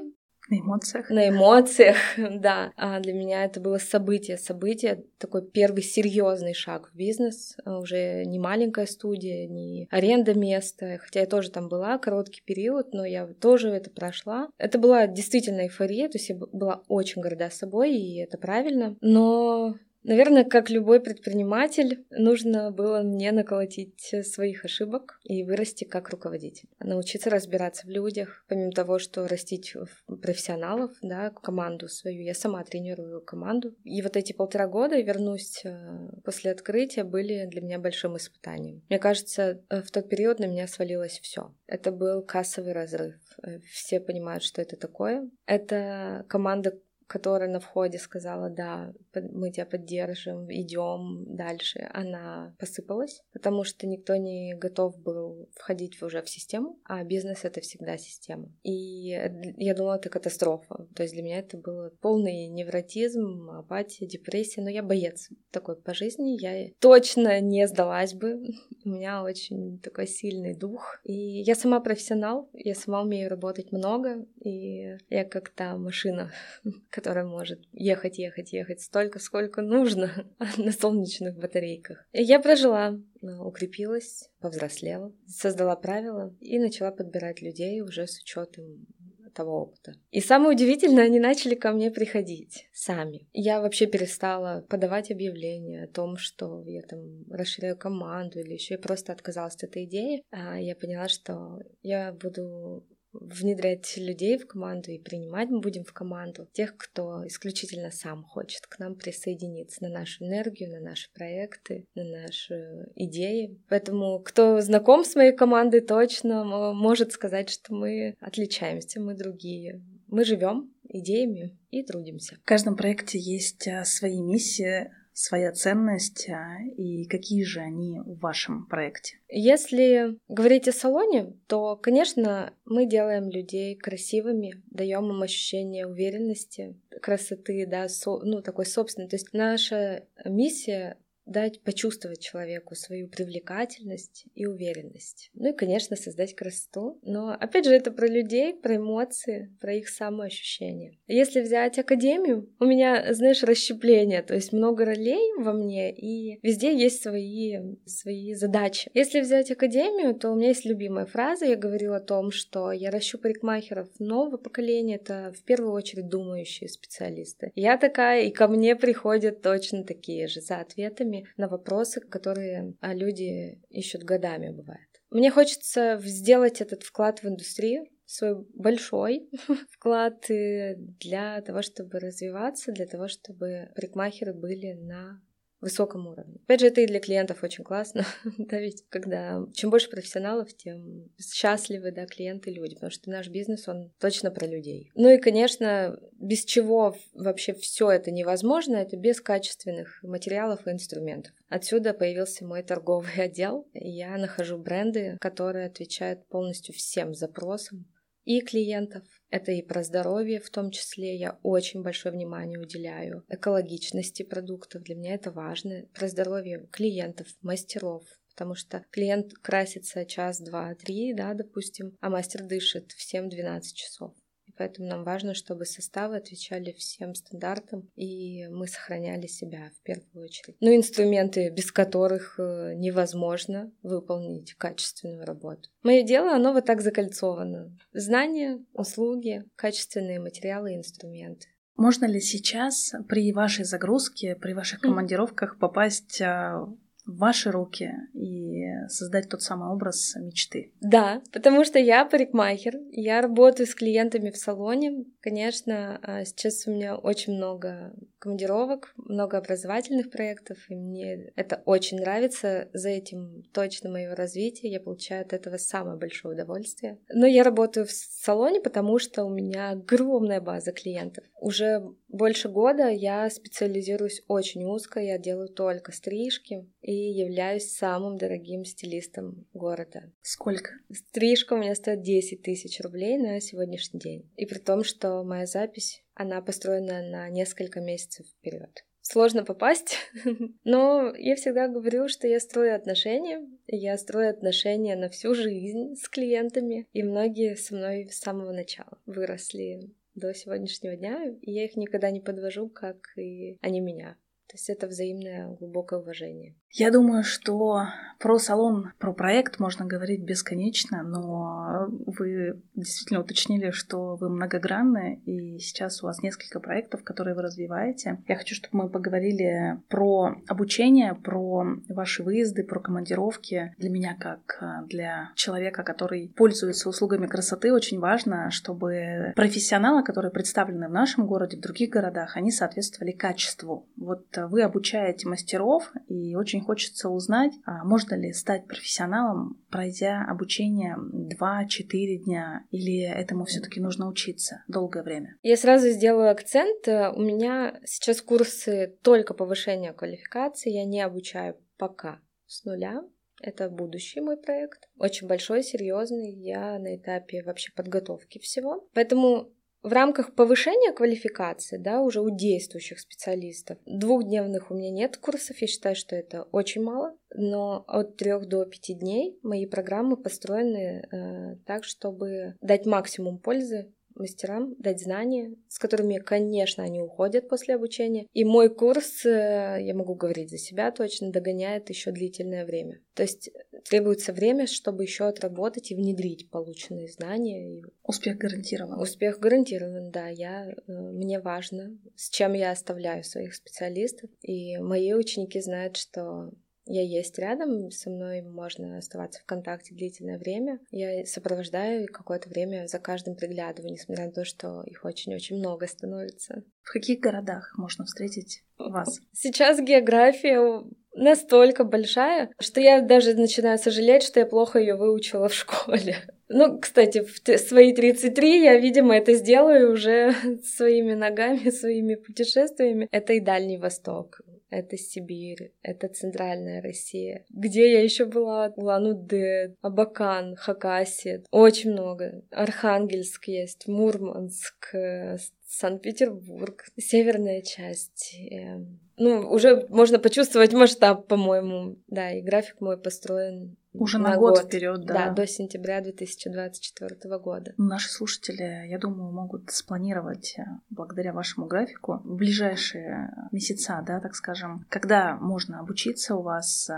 на 0.51 0.61
эмоциях. 0.61 1.11
На 1.11 1.29
эмоциях, 1.29 1.97
да. 2.17 2.73
А 2.77 3.01
для 3.01 3.13
меня 3.13 3.45
это 3.45 3.61
было 3.61 3.79
событие. 3.79 4.39
Событие, 4.39 5.05
такой 5.19 5.47
первый 5.47 5.83
серьезный 5.83 6.55
шаг 6.55 6.91
в 6.93 6.97
бизнес. 6.97 7.57
А 7.65 7.79
уже 7.79 8.25
не 8.25 8.39
маленькая 8.39 8.87
студия, 8.87 9.47
не 9.47 9.89
аренда 9.91 10.35
места. 10.35 10.99
Хотя 11.01 11.21
я 11.21 11.27
тоже 11.27 11.51
там 11.51 11.69
была 11.69 11.99
короткий 11.99 12.43
период, 12.45 12.93
но 12.93 13.05
я 13.05 13.27
тоже 13.27 13.69
это 13.71 13.91
прошла. 13.91 14.49
Это 14.59 14.79
была 14.79 15.07
действительно 15.07 15.63
эйфория, 15.63 16.09
то 16.09 16.19
есть 16.19 16.31
я 16.31 16.37
была 16.37 16.83
очень 16.89 17.23
горда 17.23 17.51
собой, 17.51 17.95
и 17.95 18.19
это 18.19 18.39
правильно. 18.39 18.97
Но 19.01 19.75
Наверное, 20.09 20.45
как 20.45 20.71
любой 20.71 21.01
предприниматель, 21.01 22.07
нужно 22.09 22.71
было 22.71 23.03
мне 23.03 23.31
наколотить 23.31 24.15
своих 24.25 24.65
ошибок 24.65 25.21
и 25.23 25.45
вырасти 25.45 25.85
как 25.85 26.09
руководитель. 26.09 26.67
Научиться 26.81 27.29
разбираться 27.29 27.87
в 27.87 27.91
людях, 27.91 28.43
помимо 28.49 28.73
того, 28.73 28.99
что 28.99 29.29
растить 29.29 29.77
профессионалов, 30.23 30.93
да, 31.03 31.29
команду 31.29 31.89
свою. 31.89 32.23
Я 32.23 32.33
сама 32.33 32.65
тренирую 32.65 33.21
команду. 33.21 33.75
И 33.85 34.01
вот 34.01 34.17
эти 34.17 34.33
полтора 34.33 34.67
года, 34.67 34.99
вернусь 34.99 35.61
э, 35.65 36.09
после 36.25 36.53
открытия, 36.53 37.05
были 37.05 37.45
для 37.45 37.61
меня 37.61 37.79
большим 37.79 38.17
испытанием. 38.17 38.83
Мне 38.89 38.99
кажется, 38.99 39.63
э, 39.69 39.83
в 39.83 39.91
тот 39.91 40.09
период 40.09 40.39
на 40.39 40.47
меня 40.47 40.67
свалилось 40.69 41.21
все. 41.21 41.53
Это 41.67 41.93
был 41.93 42.23
кассовый 42.23 42.73
разрыв. 42.73 43.17
Э, 43.43 43.61
все 43.71 44.01
понимают, 44.01 44.43
что 44.43 44.63
это 44.63 44.77
такое. 44.77 45.29
Это 45.45 46.25
команда, 46.31 46.79
которая 47.09 47.49
на 47.49 47.59
входе 47.59 47.99
сказала, 47.99 48.51
да, 48.51 48.93
мы 49.15 49.51
тебя 49.51 49.67
поддержим, 49.67 50.47
идем 50.53 51.25
дальше, 51.27 51.89
она 51.93 52.55
посыпалась, 52.59 53.23
потому 53.33 53.65
что 53.65 53.87
никто 53.87 54.15
не 54.17 54.55
готов 54.55 54.97
был 55.01 55.49
входить 55.57 56.01
уже 56.03 56.23
в 56.23 56.29
систему, 56.29 56.79
а 56.85 57.03
бизнес— 57.05 57.41
это 57.45 57.61
всегда 57.61 57.97
система. 57.99 58.53
И 58.63 59.09
я 59.57 59.75
думала, 59.75 59.97
это 59.97 60.11
катастрофа. 60.11 60.87
То 60.95 61.03
есть 61.03 61.15
для 61.15 61.23
меня 61.23 61.39
это 61.39 61.57
был 61.57 61.91
полный 62.01 62.47
невротизм, 62.49 63.51
апатия, 63.51 64.07
депрессия. 64.07 64.63
Но 64.63 64.71
я 64.71 64.83
боец 64.83 65.31
такой 65.51 65.77
по 65.77 65.95
жизни. 65.95 66.37
Я 66.41 66.71
точно 66.79 67.41
не 67.41 67.67
сдалась 67.67 68.15
бы. 68.15 68.41
У 68.85 68.89
меня 68.89 69.23
очень 69.23 69.79
такой 69.81 70.07
сильный 70.07 70.55
дух. 70.55 71.01
И 71.05 71.13
я 71.13 71.55
сама 71.55 71.81
профессионал, 71.81 72.49
я 72.53 72.75
сама 72.75 73.03
умею 73.03 73.31
работать 73.31 73.73
много, 73.73 74.27
и 74.41 74.97
я 75.09 75.25
как 75.25 75.51
то 75.51 75.77
машина, 75.77 76.33
которая 76.99 77.25
может 77.25 77.61
ехать, 77.73 78.19
ехать, 78.19 78.53
ехать 78.53 78.81
столько, 78.81 79.21
сколько 79.21 79.63
нужно 79.63 80.11
на 80.57 80.73
солнечных 80.73 81.37
батарейках. 81.37 82.05
И 82.13 82.23
я 82.25 82.41
прожила, 82.41 82.99
укрепилась, 83.23 84.29
повзрослела, 84.41 85.15
создала 85.29 85.77
правила 85.77 86.35
и 86.41 86.59
начала 86.59 86.91
подбирать 86.91 87.41
людей 87.41 87.81
уже 87.83 88.09
с 88.09 88.19
учетом 88.21 88.85
того 89.31 89.63
опыта. 89.63 89.95
И 90.11 90.21
самое 90.21 90.57
удивительное, 90.57 91.05
они 91.05 91.21
начали 91.21 91.55
ко 91.55 91.71
мне 91.71 91.93
приходить 91.93 92.69
сами. 92.73 93.29
Я 93.33 93.61
вообще 93.61 93.87
перестала 93.87 94.67
подавать 94.69 95.13
объявления 95.13 95.85
о 95.85 95.87
том, 95.87 96.17
что 96.17 96.65
я 96.67 96.83
там 96.83 97.25
расширяю 97.31 97.77
команду 97.77 98.41
или 98.41 98.55
еще 98.55 98.75
я 98.75 98.81
просто 98.81 99.13
отказалась 99.13 99.55
от 99.55 99.63
этой 99.63 99.85
идеи. 99.85 100.25
А 100.31 100.59
я 100.59 100.75
поняла, 100.75 101.07
что 101.07 101.61
я 101.83 102.13
буду 102.13 102.85
внедрять 103.21 103.97
людей 103.97 104.39
в 104.39 104.47
команду 104.47 104.91
и 104.91 104.99
принимать 104.99 105.49
мы 105.49 105.61
будем 105.61 105.85
в 105.85 105.93
команду 105.93 106.49
тех, 106.53 106.77
кто 106.77 107.27
исключительно 107.27 107.91
сам 107.91 108.25
хочет 108.25 108.67
к 108.67 108.79
нам 108.79 108.95
присоединиться 108.95 109.83
на 109.83 109.91
нашу 109.91 110.25
энергию, 110.25 110.71
на 110.71 110.81
наши 110.81 111.11
проекты, 111.13 111.85
на 111.95 112.05
наши 112.05 112.89
идеи. 112.95 113.59
Поэтому 113.69 114.21
кто 114.21 114.61
знаком 114.61 115.05
с 115.05 115.15
моей 115.15 115.33
командой, 115.33 115.81
точно 115.81 116.45
может 116.75 117.13
сказать, 117.13 117.51
что 117.51 117.75
мы 117.75 118.15
отличаемся, 118.21 119.01
мы 119.01 119.15
другие. 119.15 119.83
Мы 120.07 120.25
живем 120.25 120.73
идеями 120.89 121.57
и 121.71 121.83
трудимся. 121.83 122.37
В 122.37 122.45
каждом 122.45 122.77
проекте 122.77 123.19
есть 123.19 123.69
а, 123.69 123.85
свои 123.85 124.21
миссии, 124.21 124.91
своя 125.19 125.51
ценность 125.51 126.29
а, 126.29 126.63
и 126.77 127.05
какие 127.07 127.43
же 127.43 127.59
они 127.59 127.99
в 127.99 128.21
вашем 128.21 128.67
проекте? 128.67 129.19
Если 129.29 130.17
говорить 130.29 130.69
о 130.69 130.73
салоне, 130.73 131.35
то, 131.49 131.75
конечно, 131.75 132.55
мы 132.65 132.87
делаем 132.87 133.29
людей 133.29 133.75
красивыми, 133.75 134.63
даем 134.71 135.11
им 135.11 135.21
ощущение 135.21 135.89
уверенности, 135.89 136.77
красоты, 137.03 137.67
да, 137.67 137.89
со, 137.89 138.19
ну, 138.21 138.43
такой 138.43 138.65
собственной. 138.65 139.09
То 139.09 139.17
есть 139.17 139.33
наша 139.33 140.05
миссия 140.25 140.97
дать 141.29 141.63
почувствовать 141.63 142.21
человеку 142.21 142.75
свою 142.75 143.09
привлекательность 143.09 144.25
и 144.35 144.47
уверенность. 144.47 145.31
Ну 145.35 145.51
и, 145.51 145.57
конечно, 145.57 145.97
создать 145.97 146.35
красоту. 146.35 146.99
Но, 147.03 147.31
опять 147.33 147.67
же, 147.67 147.75
это 147.75 147.91
про 147.91 148.07
людей, 148.07 148.55
про 148.55 148.77
эмоции, 148.77 149.55
про 149.61 149.75
их 149.75 149.89
самоощущение. 149.89 150.99
Если 151.07 151.41
взять 151.41 151.79
академию, 151.79 152.49
у 152.59 152.65
меня, 152.65 153.13
знаешь, 153.13 153.43
расщепление, 153.43 154.23
то 154.23 154.35
есть 154.35 154.53
много 154.53 154.85
ролей 154.85 155.33
во 155.39 155.53
мне, 155.53 155.93
и 155.93 156.39
везде 156.43 156.77
есть 156.77 157.03
свои, 157.03 157.59
свои 157.87 158.35
задачи. 158.35 158.91
Если 158.95 159.21
взять 159.21 159.51
академию, 159.51 160.15
то 160.15 160.31
у 160.31 160.37
меня 160.37 160.49
есть 160.49 160.65
любимая 160.65 161.07
фраза, 161.07 161.45
я 161.45 161.57
говорила 161.57 161.97
о 161.97 162.01
том, 162.01 162.31
что 162.31 162.73
я 162.73 162.91
ращу 162.91 163.19
парикмахеров 163.19 163.89
нового 163.99 164.37
поколения, 164.37 164.97
это 164.97 165.33
в 165.37 165.43
первую 165.45 165.73
очередь 165.73 166.09
думающие 166.09 166.69
специалисты. 166.69 167.53
Я 167.55 167.77
такая, 167.77 168.25
и 168.25 168.31
ко 168.31 168.49
мне 168.49 168.77
приходят 168.77 169.43
точно 169.43 169.85
такие 169.85 170.27
же 170.29 170.41
за 170.41 170.61
ответами, 170.61 171.18
на 171.37 171.49
вопросы, 171.49 172.01
которые 172.01 172.75
а, 172.81 172.95
люди 172.95 173.61
ищут 173.71 174.03
годами, 174.03 174.51
бывает. 174.51 174.89
Мне 175.11 175.31
хочется 175.31 175.99
сделать 176.05 176.61
этот 176.61 176.83
вклад 176.83 177.23
в 177.23 177.27
индустрию, 177.27 177.87
свой 178.05 178.47
большой 178.55 179.29
вклад 179.71 180.31
э, 180.31 180.77
для 180.77 181.41
того, 181.43 181.63
чтобы 181.63 181.99
развиваться, 181.99 182.73
для 182.73 182.87
того, 182.87 183.09
чтобы 183.09 183.71
парикмахеры 183.75 184.33
были 184.33 184.73
на 184.73 185.23
высоком 185.61 186.07
уровне. 186.07 186.41
Опять 186.45 186.61
же, 186.61 186.67
это 186.67 186.81
и 186.81 186.87
для 186.87 187.01
клиентов 187.01 187.43
очень 187.43 187.65
классно, 187.65 188.05
да, 188.39 188.59
ведь 188.59 188.85
когда 188.89 189.45
чем 189.55 189.71
больше 189.71 189.91
профессионалов, 189.91 190.55
тем 190.57 191.11
счастливы, 191.19 191.91
да, 191.91 192.07
клиенты, 192.07 192.51
люди, 192.51 192.75
потому 192.75 192.91
что 192.91 193.11
наш 193.11 193.29
бизнес, 193.29 193.69
он 193.69 193.93
точно 193.99 194.31
про 194.31 194.47
людей. 194.47 194.91
Ну 194.95 195.09
и, 195.09 195.19
конечно, 195.19 195.99
без 196.13 196.45
чего 196.45 196.97
вообще 197.15 197.55
все 197.55 197.91
это 197.91 198.11
невозможно, 198.11 198.77
это 198.77 198.97
без 198.97 199.21
качественных 199.21 200.03
материалов 200.03 200.67
и 200.67 200.71
инструментов. 200.71 201.33
Отсюда 201.49 201.95
появился 201.95 202.45
мой 202.45 202.63
торговый 202.63 203.13
отдел. 203.17 203.67
Я 203.75 204.17
нахожу 204.17 204.59
бренды, 204.59 205.17
которые 205.21 205.67
отвечают 205.67 206.27
полностью 206.27 206.75
всем 206.75 207.15
запросам 207.15 207.87
и 208.29 208.43
клиентов. 208.43 209.05
Это 209.31 209.53
и 209.53 209.63
про 209.63 209.83
здоровье 209.83 210.39
в 210.39 210.51
том 210.51 210.71
числе. 210.71 211.17
Я 211.17 211.39
очень 211.43 211.83
большое 211.83 212.15
внимание 212.15 212.61
уделяю 212.61 213.25
экологичности 213.31 214.23
продуктов. 214.23 214.83
Для 214.83 214.97
меня 214.97 215.15
это 215.15 215.31
важно. 215.31 215.87
Про 215.95 216.09
здоровье 216.09 216.69
клиентов, 216.71 217.27
мастеров, 217.41 218.05
потому 218.29 218.55
что 218.55 218.85
клиент 218.91 219.33
красится 219.33 220.05
час, 220.05 220.43
два, 220.43 220.75
три, 220.75 221.15
да, 221.15 221.33
допустим, 221.33 221.97
а 222.03 222.11
мастер 222.11 222.43
дышит 222.45 222.93
в 222.93 223.15
7-12 223.15 223.63
часов 223.73 224.15
поэтому 224.59 224.89
нам 224.89 225.05
важно, 225.05 225.35
чтобы 225.35 225.65
составы 225.65 226.17
отвечали 226.17 226.73
всем 226.73 227.15
стандартам, 227.15 227.89
и 227.95 228.47
мы 228.49 228.67
сохраняли 228.67 229.27
себя 229.27 229.71
в 229.79 229.83
первую 229.83 230.25
очередь. 230.25 230.57
Ну, 230.61 230.75
инструменты, 230.75 231.51
без 231.51 231.71
которых 231.73 232.39
э, 232.39 232.75
невозможно 232.75 233.73
выполнить 233.83 234.55
качественную 234.55 235.25
работу. 235.25 235.69
Мое 235.83 236.03
дело, 236.03 236.35
оно 236.35 236.53
вот 236.53 236.67
так 236.67 236.81
закольцовано. 236.81 237.77
Знания, 237.93 238.59
услуги, 238.73 239.45
качественные 239.57 240.21
материалы 240.21 240.73
и 240.73 240.77
инструменты. 240.77 241.47
Можно 241.77 242.07
ли 242.07 242.21
сейчас 242.21 242.93
при 243.09 243.33
вашей 243.33 243.65
загрузке, 243.65 244.35
при 244.35 244.53
ваших 244.53 244.81
командировках 244.81 245.61
попасть 245.61 246.21
а, 246.21 246.67
в 247.09 247.17
ваши 247.17 247.51
руки 247.51 247.91
и 248.13 248.87
создать 248.89 249.31
тот 249.31 249.43
самый 249.43 249.71
образ 249.71 250.15
мечты. 250.17 250.73
Да, 250.81 251.23
потому 251.33 251.65
что 251.65 251.79
я 251.79 252.05
парикмахер, 252.05 252.75
я 252.93 253.23
работаю 253.23 253.67
с 253.67 253.75
клиентами 253.75 254.31
в 254.31 254.37
салоне. 254.37 255.07
Конечно, 255.21 255.99
а, 256.03 256.25
сейчас 256.27 256.67
у 256.67 256.71
меня 256.71 256.97
очень 256.97 257.33
много 257.33 257.95
командировок, 258.19 258.93
много 258.97 259.39
образовательных 259.39 260.11
проектов, 260.11 260.59
и 260.69 260.75
мне 260.75 261.33
это 261.37 261.63
очень 261.65 261.99
нравится. 261.99 262.69
За 262.73 262.89
этим 262.89 263.45
точно 263.53 263.91
мое 263.91 264.15
развитие, 264.15 264.73
я 264.73 264.81
получаю 264.81 265.23
от 265.23 265.33
этого 265.33 265.57
самое 265.57 265.99
большое 265.99 266.35
удовольствие. 266.35 266.99
Но 267.13 267.27
я 267.27 267.43
работаю 267.43 267.87
в 267.87 267.93
салоне, 267.93 268.61
потому 268.61 268.99
что 268.99 269.25
у 269.25 269.31
меня 269.31 269.71
огромная 269.71 270.41
база 270.41 270.73
клиентов. 270.73 271.25
Уже 271.41 271.83
больше 272.09 272.49
года 272.49 272.89
я 272.89 273.29
специализируюсь 273.31 274.23
очень 274.29 274.65
узко, 274.65 274.99
я 275.01 275.19
делаю 275.19 275.49
только 275.49 275.93
стрижки 275.93 276.67
и 276.81 276.93
являюсь 276.93 277.71
самым 277.71 278.19
дорогим 278.19 278.65
стилистом 278.65 279.47
города. 279.53 280.11
Сколько? 280.23 280.73
Стрижка 280.93 281.55
у 281.55 281.59
меня 281.59 281.75
стоит 281.75 282.03
10 282.03 282.43
тысяч 282.43 282.81
рублей 282.81 283.19
на 283.19 283.41
сегодняшний 283.41 284.01
день. 284.01 284.31
И 284.37 284.47
при 284.47 284.59
том, 284.59 284.85
что 284.85 285.23
моя 285.23 285.47
запись, 285.47 286.03
она 286.19 286.43
построена 286.43 287.03
на 287.03 287.29
несколько 287.31 287.81
месяцев 287.81 288.27
вперед 288.27 288.85
сложно 289.09 289.45
попасть, 289.45 289.97
но 290.65 291.15
я 291.17 291.37
всегда 291.37 291.69
говорю, 291.69 292.09
что 292.09 292.29
я 292.29 292.41
строю 292.41 292.77
отношения, 292.77 293.49
я 293.67 293.97
строю 293.97 294.31
отношения 294.31 294.97
на 294.97 295.09
всю 295.09 295.35
жизнь 295.35 295.97
с 295.97 296.09
клиентами, 296.09 296.87
и 296.93 297.03
многие 297.03 297.57
со 297.57 297.75
мной 297.75 298.09
с 298.11 298.19
самого 298.19 298.53
начала 298.53 298.99
выросли 299.07 299.95
до 300.15 300.35
сегодняшнего 300.35 300.97
дня, 300.97 301.35
и 301.41 301.51
я 301.51 301.65
их 301.65 301.77
никогда 301.77 302.11
не 302.11 302.21
подвожу, 302.21 302.69
как 302.69 303.17
и 303.17 303.57
они 303.63 303.81
меня. 303.81 304.17
То 304.49 304.55
есть 304.55 304.71
это 304.71 304.87
взаимное 304.87 305.49
глубокое 305.61 306.01
уважение. 306.01 306.55
Я 306.71 306.91
думаю, 306.91 307.23
что 307.23 307.85
про 308.19 308.39
салон, 308.39 308.93
про 308.99 309.13
проект 309.13 309.59
можно 309.59 309.85
говорить 309.85 310.23
бесконечно, 310.23 311.03
но 311.03 311.87
вы 312.07 312.63
действительно 312.75 313.21
уточнили, 313.21 313.71
что 313.71 314.17
вы 314.17 314.31
многогранны, 314.31 315.21
и 315.27 315.59
сейчас 315.59 316.03
у 316.03 316.07
вас 316.07 316.23
несколько 316.23 316.61
проектов, 316.61 317.05
которые 317.05 317.35
вы 317.35 317.43
развиваете. 317.43 318.23
Я 318.27 318.37
хочу, 318.37 318.55
чтобы 318.55 318.85
мы 318.85 318.89
поговорили 318.89 319.81
про 319.89 320.37
обучение, 320.47 321.15
про 321.15 321.65
ваши 321.91 322.23
выезды, 322.23 322.65
про 322.65 322.81
командировки. 322.81 323.75
Для 323.77 323.91
меня, 323.91 324.17
как 324.19 324.87
для 324.87 325.31
человека, 325.35 325.83
который 325.83 326.33
пользуется 326.35 326.89
услугами 326.89 327.27
красоты, 327.27 327.73
очень 327.73 327.99
важно, 327.99 328.51
чтобы 328.51 329.33
профессионалы, 329.37 330.03
которые 330.03 330.33
представлены 330.33 330.89
в 330.89 330.93
нашем 330.93 331.27
городе, 331.27 331.59
в 331.59 331.61
других 331.61 331.91
городах, 331.91 332.37
они 332.37 332.51
соответствовали 332.51 333.13
качеству. 333.13 333.89
Вот 333.97 334.38
вы 334.47 334.63
обучаете 334.63 335.29
мастеров, 335.29 335.91
и 336.07 336.37
очень 336.37 336.61
хочется 336.61 337.09
узнать, 337.09 337.53
а 337.65 337.85
можно 337.85 338.15
ли 338.15 338.33
стать 338.33 338.67
профессионалом, 338.67 339.61
пройдя 339.71 340.25
обучение 340.29 340.97
2-4 340.97 342.25
дня, 342.25 342.65
или 342.71 343.03
этому 343.03 343.45
все-таки 343.45 343.81
нужно 343.81 344.09
учиться 344.09 344.63
долгое 344.69 345.03
время? 345.03 345.37
Я 345.43 345.57
сразу 345.57 345.89
сделаю 345.89 346.31
акцент. 346.31 346.87
У 346.87 347.21
меня 347.21 347.81
сейчас 347.85 348.23
курсы 348.23 348.97
только 349.03 349.35
повышения 349.35 349.93
квалификации, 349.93 350.71
я 350.71 350.85
не 350.85 351.01
обучаю 351.01 351.57
пока 351.77 352.21
с 352.47 352.65
нуля. 352.65 353.03
Это 353.41 353.71
будущий 353.71 354.21
мой 354.21 354.37
проект. 354.37 354.89
Очень 354.99 355.29
большой, 355.29 355.63
серьезный. 355.63 356.33
Я 356.33 356.77
на 356.79 356.97
этапе 356.97 357.45
вообще 357.45 357.71
подготовки 357.73 358.41
всего. 358.41 358.89
Поэтому 358.95 359.53
в 359.83 359.93
рамках 359.93 360.35
повышения 360.35 360.93
квалификации, 360.93 361.77
да, 361.77 362.01
уже 362.01 362.21
у 362.21 362.31
действующих 362.31 362.99
специалистов, 362.99 363.79
двухдневных 363.87 364.71
у 364.71 364.75
меня 364.75 364.91
нет 364.91 365.17
курсов, 365.17 365.59
я 365.61 365.67
считаю, 365.67 365.95
что 365.95 366.17
это 366.17 366.43
очень 366.53 366.83
мало, 366.83 367.17
но 367.35 367.85
от 367.87 368.17
трех 368.17 368.47
до 368.47 368.65
пяти 368.65 368.95
дней 368.95 369.39
мои 369.43 369.67
программы 369.67 370.17
построены 370.17 371.07
э, 371.11 371.57
так, 371.67 371.85
чтобы 371.85 372.57
дать 372.61 372.87
максимум 372.87 373.39
пользы 373.39 373.93
мастерам 374.19 374.75
дать 374.79 375.01
знания, 375.01 375.55
с 375.69 375.79
которыми, 375.79 376.19
конечно, 376.19 376.83
они 376.85 377.01
уходят 377.01 377.49
после 377.49 377.75
обучения. 377.75 378.27
И 378.33 378.45
мой 378.45 378.69
курс, 378.69 379.25
э, 379.25 379.79
я 379.81 379.95
могу 379.95 380.15
говорить 380.15 380.51
за 380.51 380.59
себя 380.59 380.91
точно, 380.91 381.31
догоняет 381.31 381.89
еще 381.89 382.11
длительное 382.11 382.65
время. 382.65 383.01
То 383.15 383.23
есть 383.23 383.51
требуется 383.89 384.33
время, 384.33 384.67
чтобы 384.67 385.03
еще 385.03 385.25
отработать 385.25 385.91
и 385.91 385.95
внедрить 385.95 386.51
полученные 386.51 387.09
знания. 387.09 387.83
Успех 388.05 388.39
гарантирован. 388.39 389.01
Успех 389.01 389.41
гарантирован, 389.41 390.11
да. 390.11 390.29
Я, 390.29 390.69
э, 390.69 390.93
мне 390.93 391.41
важно, 391.41 391.99
с 392.17 392.31
чем 392.31 392.53
я 392.53 392.71
оставляю 392.71 393.25
своих 393.25 393.55
специалистов. 393.55 394.31
И 394.43 394.79
мои 394.79 395.13
ученики 395.15 395.61
знают, 395.61 395.97
что 395.97 396.53
я 396.89 397.03
есть 397.03 397.39
рядом, 397.39 397.91
со 397.91 398.09
мной 398.11 398.41
можно 398.41 398.99
оставаться 398.99 399.41
в 399.41 399.45
контакте 399.45 399.95
длительное 399.95 400.39
время. 400.39 400.81
Я 400.91 401.25
сопровождаю 401.27 402.07
какое-то 402.11 402.49
время 402.49 402.87
за 402.87 402.99
каждым 402.99 403.37
приглядываю, 403.37 403.93
несмотря 403.93 404.27
на 404.27 404.33
то, 404.33 404.45
что 404.45 404.83
их 404.85 405.05
очень-очень 405.05 405.59
много 405.59 405.87
становится. 405.87 406.65
В 406.83 406.93
каких 406.93 407.21
городах 407.21 407.75
можно 407.77 408.07
встретить 408.07 408.65
вас? 408.79 409.21
Сейчас 409.33 409.81
география 409.81 410.83
настолько 411.15 411.85
большая, 411.85 412.51
что 412.59 412.81
я 412.81 413.03
даже 413.03 413.35
начинаю 413.35 413.79
сожалеть, 413.79 414.23
что 414.23 414.41
я 414.41 414.47
плохо 414.47 414.79
ее 414.79 414.95
выучила 414.95 415.49
в 415.49 415.55
школе. 415.55 416.17
Ну, 416.51 416.79
кстати, 416.79 417.23
в 417.25 417.59
свои 417.59 417.93
33 417.93 418.63
я, 418.63 418.81
видимо, 418.81 419.15
это 419.15 419.35
сделаю 419.35 419.93
уже 419.93 420.35
своими 420.65 421.13
ногами, 421.13 421.69
своими 421.69 422.15
путешествиями. 422.15 423.07
Это 423.11 423.35
и 423.35 423.41
Дальний 423.41 423.77
Восток, 423.77 424.41
это 424.71 424.97
Сибирь, 424.97 425.73
это 425.83 426.09
Центральная 426.09 426.83
Россия. 426.83 427.45
Где 427.51 427.93
я 427.93 428.03
еще 428.03 428.25
была? 428.25 428.73
Улан-Удэ, 428.77 429.75
Абакан, 429.81 430.57
Хакасия. 430.57 431.43
Очень 431.51 431.93
много. 431.93 432.43
Архангельск 432.51 433.49
есть, 433.49 433.89
Мурманск, 433.89 434.95
э, 434.95 435.37
Санкт-Петербург, 435.67 436.85
северная 436.97 437.63
часть. 437.63 438.35
Эм, 438.51 439.01
ну, 439.17 439.51
уже 439.51 439.87
можно 439.91 440.19
почувствовать 440.19 440.73
масштаб, 440.73 441.27
по-моему. 441.27 441.99
Да, 442.07 442.33
и 442.33 442.41
график 442.41 442.81
мой 442.81 442.97
построен 442.97 443.77
уже 443.99 444.19
на, 444.19 444.31
на 444.31 444.37
год, 444.37 444.57
год 444.57 444.67
вперед, 444.67 445.05
да. 445.05 445.15
Да, 445.15 445.31
до 445.33 445.47
сентября 445.47 446.01
2024 446.01 447.39
года. 447.39 447.75
Наши 447.77 448.09
слушатели, 448.11 448.87
я 448.89 448.99
думаю, 448.99 449.33
могут 449.33 449.71
спланировать 449.71 450.55
э, 450.59 450.63
благодаря 450.91 451.33
вашему 451.33 451.67
графику 451.67 452.21
в 452.25 452.37
ближайшие 452.37 453.33
месяца, 453.53 454.03
да, 454.07 454.21
так 454.21 454.35
скажем, 454.35 454.87
когда 454.89 455.37
можно 455.37 455.81
обучиться 455.81 456.37
у 456.37 456.43
вас, 456.43 456.89
э, 456.91 456.95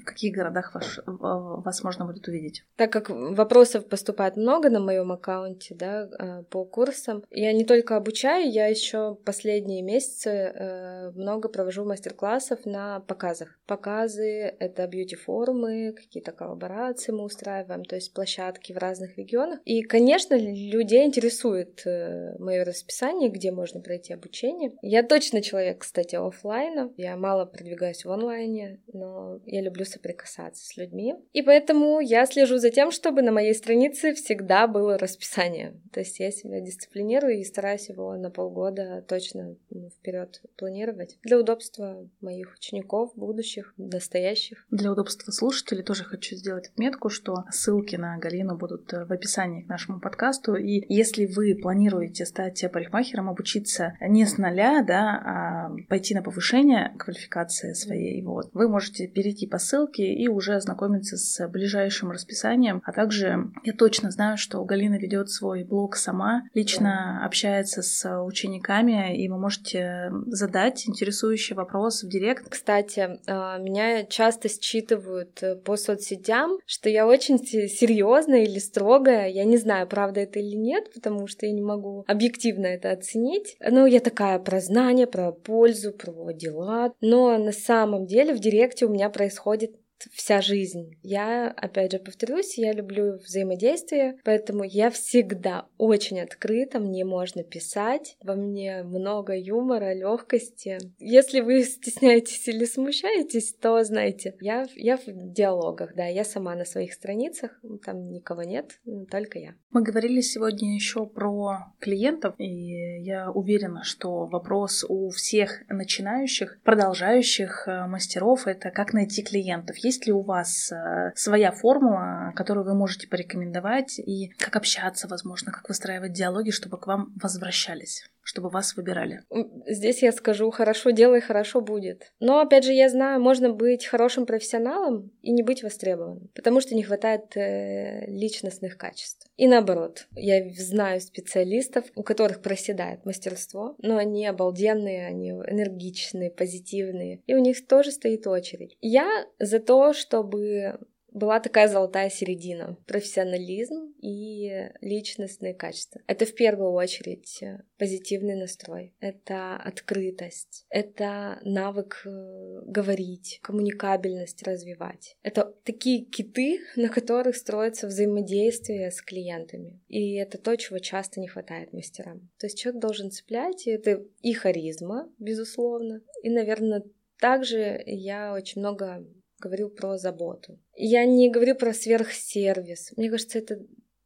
в 0.00 0.04
каких 0.04 0.34
городах 0.34 0.74
ваш, 0.74 1.00
вас 1.06 1.82
можно 1.82 2.04
будет 2.04 2.26
увидеть. 2.28 2.64
Так 2.76 2.92
как 2.92 3.10
вопросов 3.10 3.88
поступает 3.88 4.36
много 4.36 4.70
на 4.70 4.80
моем 4.80 5.12
аккаунте, 5.12 5.74
да, 5.74 6.08
э, 6.18 6.42
по 6.44 6.64
курсам, 6.64 7.22
я 7.30 7.52
не 7.52 7.64
только 7.64 7.96
обучаю, 7.96 8.50
я 8.50 8.66
еще 8.66 9.16
последние 9.24 9.82
месяцы 9.82 11.12
много 11.14 11.48
провожу 11.48 11.84
мастер-классов 11.84 12.64
на 12.64 13.00
показах. 13.00 13.58
Показы— 13.66 14.54
это 14.58 14.86
бьюти-форумы, 14.86 15.92
какие-то 15.92 16.31
коллаборации 16.32 17.12
мы 17.12 17.24
устраиваем, 17.24 17.84
то 17.84 17.94
есть 17.94 18.12
площадки 18.12 18.72
в 18.72 18.78
разных 18.78 19.16
регионах. 19.18 19.60
И, 19.64 19.82
конечно, 19.82 20.34
людей 20.34 21.04
интересует 21.04 21.82
э, 21.86 22.36
мое 22.38 22.64
расписание, 22.64 23.30
где 23.30 23.52
можно 23.52 23.80
пройти 23.80 24.12
обучение. 24.12 24.72
Я 24.82 25.02
точно 25.02 25.42
человек, 25.42 25.78
кстати, 25.78 26.16
офлайна. 26.16 26.92
Я 26.96 27.16
мало 27.16 27.44
продвигаюсь 27.44 28.04
в 28.04 28.10
онлайне, 28.10 28.80
но 28.92 29.40
я 29.46 29.60
люблю 29.60 29.84
соприкасаться 29.84 30.64
с 30.64 30.76
людьми. 30.76 31.14
И 31.32 31.42
поэтому 31.42 32.00
я 32.00 32.26
слежу 32.26 32.58
за 32.58 32.70
тем, 32.70 32.90
чтобы 32.90 33.22
на 33.22 33.32
моей 33.32 33.54
странице 33.54 34.14
всегда 34.14 34.66
было 34.66 34.98
расписание. 34.98 35.80
То 35.92 36.00
есть 36.00 36.18
я 36.20 36.30
себя 36.30 36.60
дисциплинирую 36.60 37.38
и 37.38 37.44
стараюсь 37.44 37.88
его 37.88 38.14
на 38.16 38.30
полгода 38.30 39.04
точно 39.06 39.56
вперед 39.98 40.42
планировать 40.56 41.18
для 41.22 41.38
удобства 41.38 42.08
моих 42.20 42.54
учеников, 42.54 43.12
будущих, 43.14 43.74
настоящих. 43.76 44.66
Для 44.70 44.92
удобства 44.92 45.30
слушателей 45.32 45.82
тоже 45.82 46.04
хочу 46.04 46.21
сделать 46.30 46.68
отметку, 46.68 47.08
что 47.08 47.44
ссылки 47.50 47.96
на 47.96 48.16
Галину 48.18 48.56
будут 48.56 48.92
э, 48.92 49.04
в 49.04 49.12
описании 49.12 49.62
к 49.62 49.68
нашему 49.68 50.00
подкасту. 50.00 50.54
И 50.54 50.84
если 50.88 51.26
вы 51.26 51.54
планируете 51.60 52.26
стать 52.26 52.64
парикмахером, 52.72 53.28
обучиться 53.28 53.94
не 54.00 54.24
с 54.26 54.38
нуля, 54.38 54.82
да, 54.82 55.22
а 55.24 55.76
пойти 55.88 56.14
на 56.14 56.22
повышение 56.22 56.94
квалификации 56.98 57.72
своей, 57.72 58.22
вот, 58.22 58.50
вы 58.52 58.68
можете 58.68 59.06
перейти 59.06 59.46
по 59.46 59.58
ссылке 59.58 60.12
и 60.12 60.28
уже 60.28 60.54
ознакомиться 60.54 61.16
с 61.16 61.48
ближайшим 61.48 62.10
расписанием. 62.10 62.82
А 62.84 62.92
также 62.92 63.50
я 63.64 63.72
точно 63.72 64.10
знаю, 64.10 64.36
что 64.36 64.64
Галина 64.64 64.96
ведет 64.96 65.30
свой 65.30 65.64
блог 65.64 65.96
сама, 65.96 66.44
лично 66.54 67.24
общается 67.24 67.82
с 67.82 68.22
учениками, 68.22 69.16
и 69.16 69.28
вы 69.28 69.38
можете 69.38 70.12
задать 70.26 70.88
интересующий 70.88 71.56
вопрос 71.56 72.02
в 72.02 72.08
директ. 72.08 72.48
Кстати, 72.48 73.18
а, 73.26 73.58
меня 73.58 74.04
часто 74.04 74.48
считывают 74.48 75.42
э, 75.42 75.56
по 75.56 75.76
соцсетям 75.76 76.01
соцсетям, 76.02 76.58
что 76.66 76.88
я 76.88 77.06
очень 77.06 77.38
серьезная 77.38 78.44
или 78.44 78.58
строгая. 78.58 79.28
Я 79.28 79.44
не 79.44 79.56
знаю, 79.56 79.86
правда 79.86 80.20
это 80.20 80.38
или 80.38 80.56
нет, 80.56 80.92
потому 80.92 81.26
что 81.26 81.46
я 81.46 81.52
не 81.52 81.62
могу 81.62 82.04
объективно 82.06 82.66
это 82.66 82.90
оценить. 82.90 83.56
Но 83.60 83.86
я 83.86 84.00
такая 84.00 84.38
про 84.38 84.60
знания, 84.60 85.06
про 85.06 85.32
пользу, 85.32 85.92
про 85.92 86.32
дела. 86.32 86.92
Но 87.00 87.38
на 87.38 87.52
самом 87.52 88.06
деле 88.06 88.34
в 88.34 88.40
директе 88.40 88.86
у 88.86 88.90
меня 88.90 89.10
происходит 89.10 89.76
вся 90.12 90.40
жизнь. 90.40 90.96
Я, 91.02 91.48
опять 91.48 91.92
же, 91.92 91.98
повторюсь, 91.98 92.58
я 92.58 92.72
люблю 92.72 93.18
взаимодействие, 93.18 94.18
поэтому 94.24 94.64
я 94.64 94.90
всегда 94.90 95.66
очень 95.78 96.20
открыта, 96.20 96.78
мне 96.78 97.04
можно 97.04 97.42
писать, 97.42 98.16
во 98.22 98.34
мне 98.34 98.82
много 98.82 99.36
юмора, 99.36 99.94
легкости. 99.94 100.78
Если 100.98 101.40
вы 101.40 101.62
стесняетесь 101.64 102.46
или 102.48 102.64
смущаетесь, 102.64 103.54
то 103.54 103.82
знаете, 103.84 104.34
я, 104.40 104.66
я 104.74 104.96
в 104.96 105.02
диалогах, 105.06 105.94
да, 105.94 106.06
я 106.06 106.24
сама 106.24 106.54
на 106.54 106.64
своих 106.64 106.92
страницах, 106.92 107.60
там 107.84 108.10
никого 108.10 108.42
нет, 108.42 108.80
только 109.10 109.38
я. 109.38 109.54
Мы 109.70 109.82
говорили 109.82 110.20
сегодня 110.20 110.74
еще 110.74 111.06
про 111.06 111.74
клиентов, 111.80 112.34
и 112.38 113.02
я 113.02 113.30
уверена, 113.30 113.84
что 113.84 114.26
вопрос 114.26 114.84
у 114.88 115.10
всех 115.10 115.62
начинающих, 115.68 116.58
продолжающих 116.62 117.66
э, 117.66 117.86
мастеров— 117.86 118.46
это 118.46 118.70
как 118.70 118.92
найти 118.92 119.22
клиентов. 119.22 119.76
Есть 119.78 119.91
есть 119.92 120.06
ли 120.06 120.12
у 120.12 120.22
вас 120.22 120.72
э, 120.72 121.12
своя 121.14 121.52
формула, 121.52 122.32
которую 122.34 122.64
вы 122.64 122.74
можете 122.74 123.06
порекомендовать, 123.08 123.98
и 123.98 124.28
как 124.38 124.56
общаться, 124.56 125.06
возможно, 125.06 125.52
как 125.52 125.68
выстраивать 125.68 126.12
диалоги, 126.12 126.50
чтобы 126.50 126.78
к 126.78 126.86
вам 126.86 127.12
возвращались? 127.22 128.08
Чтобы 128.22 128.48
вас 128.48 128.76
выбирали? 128.76 129.22
Здесь 129.66 130.02
я 130.02 130.12
скажу, 130.12 130.50
хорошо 130.50 130.90
делай, 130.90 131.20
хорошо 131.20 131.60
будет. 131.60 132.12
Но, 132.20 132.40
опять 132.40 132.64
же, 132.64 132.72
я 132.72 132.88
знаю, 132.88 133.20
можно 133.20 133.52
быть 133.52 133.86
хорошим 133.86 134.26
профессионалом 134.26 135.10
и 135.22 135.32
не 135.32 135.42
быть 135.42 135.62
востребованным, 135.62 136.30
потому 136.34 136.60
что 136.60 136.74
не 136.74 136.82
хватает 136.82 137.36
э, 137.36 138.06
личностных 138.06 138.76
качеств. 138.76 139.26
И 139.36 139.46
наоборот, 139.46 140.06
я 140.14 140.48
знаю 140.56 141.00
специалистов, 141.00 141.84
у 141.94 142.02
которых 142.02 142.42
проседает 142.42 143.04
мастерство, 143.04 143.74
но 143.78 143.96
они 143.96 144.26
обалденные, 144.26 145.06
они 145.06 145.30
энергичные, 145.30 146.30
позитивные, 146.30 147.20
и 147.26 147.34
у 147.34 147.38
них 147.38 147.66
тоже 147.66 147.90
стоит 147.90 148.26
очередь. 148.26 148.76
Я 148.80 149.26
за 149.38 149.58
то, 149.58 149.92
чтобы 149.92 150.78
была 151.12 151.40
такая 151.40 151.68
золотая 151.68 152.10
середина. 152.10 152.76
Профессионализм 152.86 153.94
и 154.00 154.70
личностные 154.80 155.54
качества. 155.54 156.00
Это 156.06 156.26
в 156.26 156.34
первую 156.34 156.72
очередь 156.72 157.42
э, 157.42 157.60
позитивный 157.78 158.34
настрой. 158.34 158.94
Это 159.00 159.56
открытость. 159.56 160.66
Это 160.70 161.38
навык 161.42 162.02
э, 162.04 162.60
говорить, 162.66 163.38
коммуникабельность 163.42 164.42
развивать. 164.42 165.16
Это 165.22 165.54
такие 165.64 166.04
киты, 166.04 166.60
на 166.76 166.88
которых 166.88 167.36
строится 167.36 167.86
взаимодействие 167.86 168.90
с 168.90 169.00
клиентами. 169.02 169.80
И 169.88 170.14
это 170.14 170.38
то, 170.38 170.56
чего 170.56 170.78
часто 170.78 171.20
не 171.20 171.28
хватает 171.28 171.72
мастерам. 171.72 172.30
То 172.38 172.46
есть 172.46 172.58
человек 172.58 172.80
должен 172.80 173.10
цеплять, 173.10 173.66
и 173.66 173.70
это 173.70 174.02
и 174.20 174.32
харизма, 174.32 175.12
безусловно. 175.18 176.00
И, 176.22 176.30
наверное, 176.30 176.82
также 177.20 177.82
я 177.86 178.32
очень 178.34 178.60
много 178.60 179.06
говорю 179.42 179.68
про 179.68 179.98
заботу. 179.98 180.58
Я 180.76 181.04
не 181.04 181.30
говорю 181.30 181.54
про 181.54 181.72
сверхсервис. 181.74 182.92
Мне 182.96 183.10
кажется, 183.10 183.38
это 183.38 183.58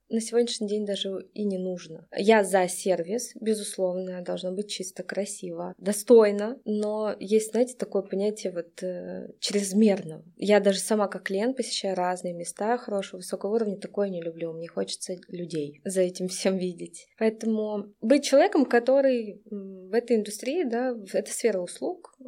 на 0.08 0.20
сегодняшний 0.20 0.68
день 0.68 0.86
даже 0.86 1.26
и 1.34 1.44
не 1.44 1.58
нужно. 1.58 2.06
Я 2.16 2.44
за 2.44 2.68
сервис, 2.68 3.32
безусловно, 3.40 4.22
должно 4.22 4.52
быть 4.52 4.70
чисто 4.70 5.02
красиво, 5.02 5.74
достойно, 5.78 6.60
но 6.64 7.14
есть, 7.18 7.50
знаете, 7.50 7.74
такое 7.76 8.02
понятие 8.02 8.52
вот 8.52 8.82
э, 8.82 9.28
чрезмерного. 9.40 10.24
Я 10.36 10.60
даже 10.60 10.78
сама 10.78 11.08
как 11.08 11.24
клиент 11.24 11.56
посещаю 11.56 11.96
разные 11.96 12.34
места 12.34 12.78
хорошего, 12.78 13.18
высокого 13.18 13.54
уровня, 13.54 13.76
такое 13.76 14.08
не 14.08 14.22
люблю. 14.22 14.52
Мне 14.52 14.68
хочется 14.68 15.16
людей 15.28 15.80
за 15.84 16.02
этим 16.02 16.28
всем 16.28 16.56
видеть. 16.56 17.08
Поэтому 17.18 17.92
быть 18.00 18.24
человеком, 18.24 18.64
который 18.64 19.42
в 19.44 19.92
этой 19.92 20.16
индустрии, 20.16 20.64
да, 20.64 20.94
в 20.94 21.14
этой 21.14 21.30
сфере 21.30 21.58
услуг, 21.58 22.14
э, 22.20 22.24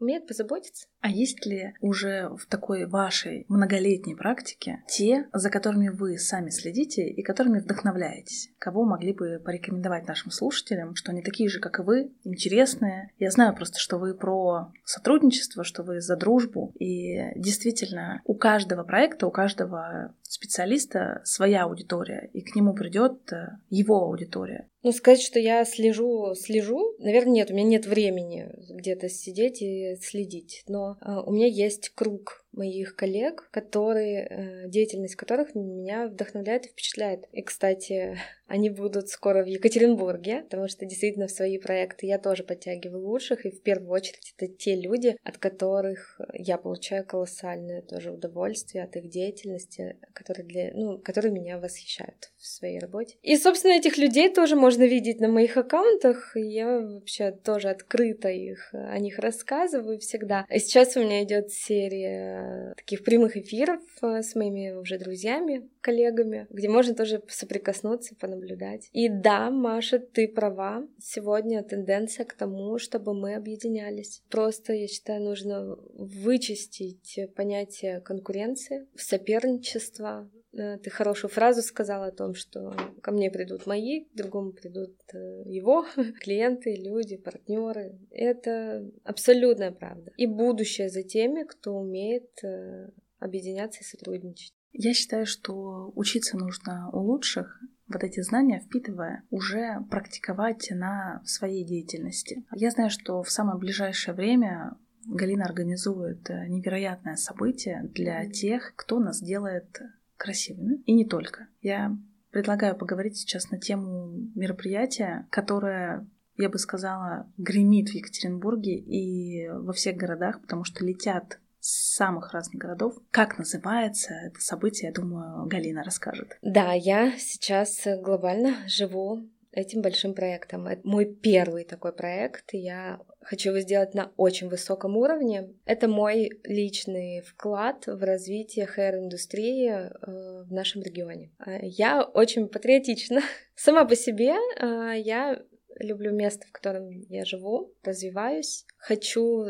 умеет 0.00 0.26
позаботиться. 0.26 0.86
А 1.06 1.08
есть 1.08 1.46
ли 1.46 1.72
уже 1.80 2.30
в 2.30 2.46
такой 2.46 2.84
вашей 2.84 3.46
многолетней 3.48 4.16
практике 4.16 4.82
те, 4.88 5.28
за 5.32 5.50
которыми 5.50 5.88
вы 5.88 6.18
сами 6.18 6.50
следите 6.50 7.08
и 7.08 7.22
которыми 7.22 7.60
вдохновляетесь? 7.60 8.50
Кого 8.58 8.84
могли 8.84 9.12
бы 9.12 9.40
порекомендовать 9.44 10.08
нашим 10.08 10.32
слушателям, 10.32 10.96
что 10.96 11.12
они 11.12 11.22
такие 11.22 11.48
же, 11.48 11.60
как 11.60 11.78
и 11.78 11.84
вы, 11.84 12.10
интересные? 12.24 13.12
Я 13.18 13.30
знаю 13.30 13.54
просто, 13.54 13.78
что 13.78 13.98
вы 13.98 14.14
про 14.14 14.72
сотрудничество, 14.84 15.62
что 15.62 15.84
вы 15.84 16.00
за 16.00 16.16
дружбу. 16.16 16.72
И 16.80 17.20
действительно, 17.36 18.20
у 18.24 18.34
каждого 18.34 18.82
проекта, 18.82 19.28
у 19.28 19.30
каждого 19.30 20.12
специалиста 20.24 21.20
своя 21.24 21.66
аудитория, 21.66 22.28
и 22.32 22.42
к 22.42 22.56
нему 22.56 22.74
придет 22.74 23.32
э, 23.32 23.58
его 23.70 24.02
аудитория. 24.02 24.68
Ну, 24.86 24.92
сказать, 24.92 25.20
что 25.20 25.40
я 25.40 25.64
слежу, 25.64 26.36
слежу, 26.36 26.94
наверное, 27.00 27.32
нет, 27.32 27.50
у 27.50 27.54
меня 27.54 27.66
нет 27.66 27.86
времени 27.86 28.48
где-то 28.68 29.08
сидеть 29.08 29.60
и 29.60 29.96
следить, 30.00 30.62
но 30.68 30.96
э, 31.00 31.22
у 31.26 31.32
меня 31.32 31.48
есть 31.48 31.88
круг 31.88 32.45
моих 32.56 32.96
коллег, 32.96 33.48
которые, 33.50 34.26
э, 34.26 34.68
деятельность 34.68 35.16
которых 35.16 35.54
меня 35.54 36.08
вдохновляет 36.08 36.66
и 36.66 36.68
впечатляет. 36.68 37.24
И, 37.32 37.42
кстати, 37.42 38.18
они 38.46 38.70
будут 38.70 39.08
скоро 39.08 39.44
в 39.44 39.46
Екатеринбурге, 39.46 40.42
потому 40.42 40.68
что 40.68 40.86
действительно 40.86 41.26
в 41.26 41.30
свои 41.30 41.58
проекты 41.58 42.06
я 42.06 42.18
тоже 42.18 42.44
подтягиваю 42.44 43.06
лучших, 43.06 43.44
и 43.44 43.50
в 43.50 43.62
первую 43.62 43.90
очередь 43.90 44.34
это 44.36 44.52
те 44.52 44.74
люди, 44.74 45.16
от 45.22 45.38
которых 45.38 46.20
я 46.32 46.56
получаю 46.56 47.04
колоссальное 47.04 47.82
тоже 47.82 48.10
удовольствие 48.12 48.84
от 48.84 48.96
их 48.96 49.08
деятельности, 49.08 49.96
которые, 50.12 50.46
для, 50.46 50.70
ну, 50.74 50.98
которые 50.98 51.32
меня 51.32 51.58
восхищают 51.58 52.30
в 52.38 52.46
своей 52.46 52.78
работе. 52.78 53.16
И, 53.22 53.36
собственно, 53.36 53.72
этих 53.72 53.98
людей 53.98 54.32
тоже 54.32 54.56
можно 54.56 54.84
видеть 54.84 55.20
на 55.20 55.28
моих 55.28 55.56
аккаунтах, 55.56 56.32
я 56.36 56.80
вообще 56.80 57.32
тоже 57.32 57.68
открыто 57.68 58.28
их, 58.28 58.70
о 58.72 58.98
них 58.98 59.18
рассказываю 59.18 59.98
всегда. 59.98 60.46
И 60.50 60.58
сейчас 60.58 60.96
у 60.96 61.00
меня 61.00 61.22
идет 61.22 61.50
серия 61.50 62.45
таких 62.76 63.04
прямых 63.04 63.36
эфиров 63.36 63.80
э, 64.02 64.22
с 64.22 64.34
моими 64.34 64.72
уже 64.72 64.98
друзьями, 64.98 65.68
коллегами, 65.80 66.46
где 66.50 66.68
можно 66.68 66.94
тоже 66.94 67.22
соприкоснуться, 67.28 68.14
наблюдать. 68.20 68.88
И 68.92 69.08
да, 69.08 69.50
Маша, 69.50 69.98
ты 69.98 70.28
права. 70.28 70.86
Сегодня 71.00 71.62
тенденция 71.62 72.24
к 72.26 72.34
тому, 72.34 72.78
чтобы 72.78 73.14
мы 73.14 73.34
объединялись. 73.34 74.22
Просто, 74.30 74.72
я 74.72 74.88
считаю, 74.88 75.22
нужно 75.22 75.76
вычистить 75.94 77.18
понятие 77.36 78.00
конкуренции, 78.00 78.86
соперничества, 78.96 80.28
э, 80.32 80.36
ты 80.56 80.90
хорошую 80.90 81.30
фразу 81.30 81.62
сказала 81.62 82.06
о 82.06 82.12
том, 82.12 82.34
что 82.34 82.74
ко 83.02 83.12
мне 83.12 83.30
придут 83.30 83.66
мои, 83.66 84.04
к 84.04 84.14
другому 84.14 84.52
придут 84.52 84.96
э, 85.12 85.42
его 85.44 85.84
клиенты, 86.20 86.74
люди, 86.76 87.16
партнеры. 87.16 87.98
Это 88.10 88.90
абсолютная 89.04 89.72
правда. 89.72 90.12
И 90.16 90.26
будущее 90.26 90.88
за 90.88 91.02
теми, 91.02 91.44
кто 91.44 91.74
умеет 91.74 92.30
э, 92.42 92.90
объединяться 93.18 93.80
и 93.80 93.84
сотрудничать. 93.84 94.52
Я 94.72 94.92
считаю, 94.92 95.26
что 95.26 95.92
учиться 95.94 96.36
нужно 96.36 96.90
у 96.92 96.98
лучших, 96.98 97.62
вот 97.88 98.02
эти 98.02 98.20
знания, 98.20 98.60
впитывая, 98.60 99.22
уже 99.30 99.80
практиковать 99.90 100.68
на 100.70 101.22
своей 101.24 101.64
деятельности. 101.64 102.44
Я 102.54 102.70
знаю, 102.70 102.90
что 102.90 103.22
в 103.22 103.30
самое 103.30 103.58
ближайшее 103.58 104.14
время 104.14 104.76
Галина 105.06 105.44
организует 105.44 106.28
э, 106.30 106.46
невероятное 106.48 107.16
событие 107.16 107.88
для 107.94 108.28
тех, 108.28 108.74
кто 108.74 108.98
нас 108.98 109.22
делает 109.22 109.80
красивыми. 110.16 110.82
И 110.86 110.92
не 110.92 111.04
только. 111.04 111.48
Я 111.60 111.96
предлагаю 112.30 112.76
поговорить 112.76 113.16
сейчас 113.16 113.50
на 113.50 113.58
тему 113.58 114.30
мероприятия, 114.34 115.26
которое 115.30 116.06
я 116.36 116.50
бы 116.50 116.58
сказала, 116.58 117.32
гремит 117.38 117.88
в 117.88 117.94
Екатеринбурге 117.94 118.76
и 118.76 119.48
во 119.48 119.72
всех 119.72 119.96
городах, 119.96 120.42
потому 120.42 120.64
что 120.64 120.84
летят 120.84 121.38
самых 121.60 122.32
разных 122.32 122.60
городов. 122.60 122.94
Как 123.10 123.38
называется 123.38 124.12
это 124.12 124.40
событие, 124.40 124.88
я 124.88 124.94
думаю, 124.94 125.46
Галина 125.46 125.82
расскажет. 125.82 126.36
Да, 126.42 126.72
я 126.72 127.16
сейчас 127.18 127.86
глобально 128.02 128.56
живу 128.68 129.28
этим 129.50 129.80
большим 129.80 130.14
проектом. 130.14 130.66
Это 130.66 130.86
мой 130.86 131.06
первый 131.06 131.64
такой 131.64 131.92
проект, 131.92 132.50
я 132.52 133.00
хочу 133.26 133.50
его 133.50 133.60
сделать 133.60 133.94
на 133.94 134.12
очень 134.16 134.48
высоком 134.48 134.96
уровне. 134.96 135.50
Это 135.64 135.88
мой 135.88 136.30
личный 136.44 137.20
вклад 137.22 137.86
в 137.86 138.02
развитие 138.02 138.66
хэр-индустрии 138.66 139.68
э, 139.68 140.44
в 140.44 140.52
нашем 140.52 140.82
регионе. 140.82 141.32
Э, 141.44 141.58
я 141.62 142.02
очень 142.02 142.48
патриотична. 142.48 143.20
Сама 143.56 143.84
по 143.84 143.96
себе 143.96 144.34
э, 144.34 144.92
я 144.98 145.42
люблю 145.78 146.10
место, 146.12 146.46
в 146.46 146.52
котором 146.52 146.88
я 146.88 147.26
живу, 147.26 147.74
развиваюсь. 147.84 148.64
Хочу 148.78 149.44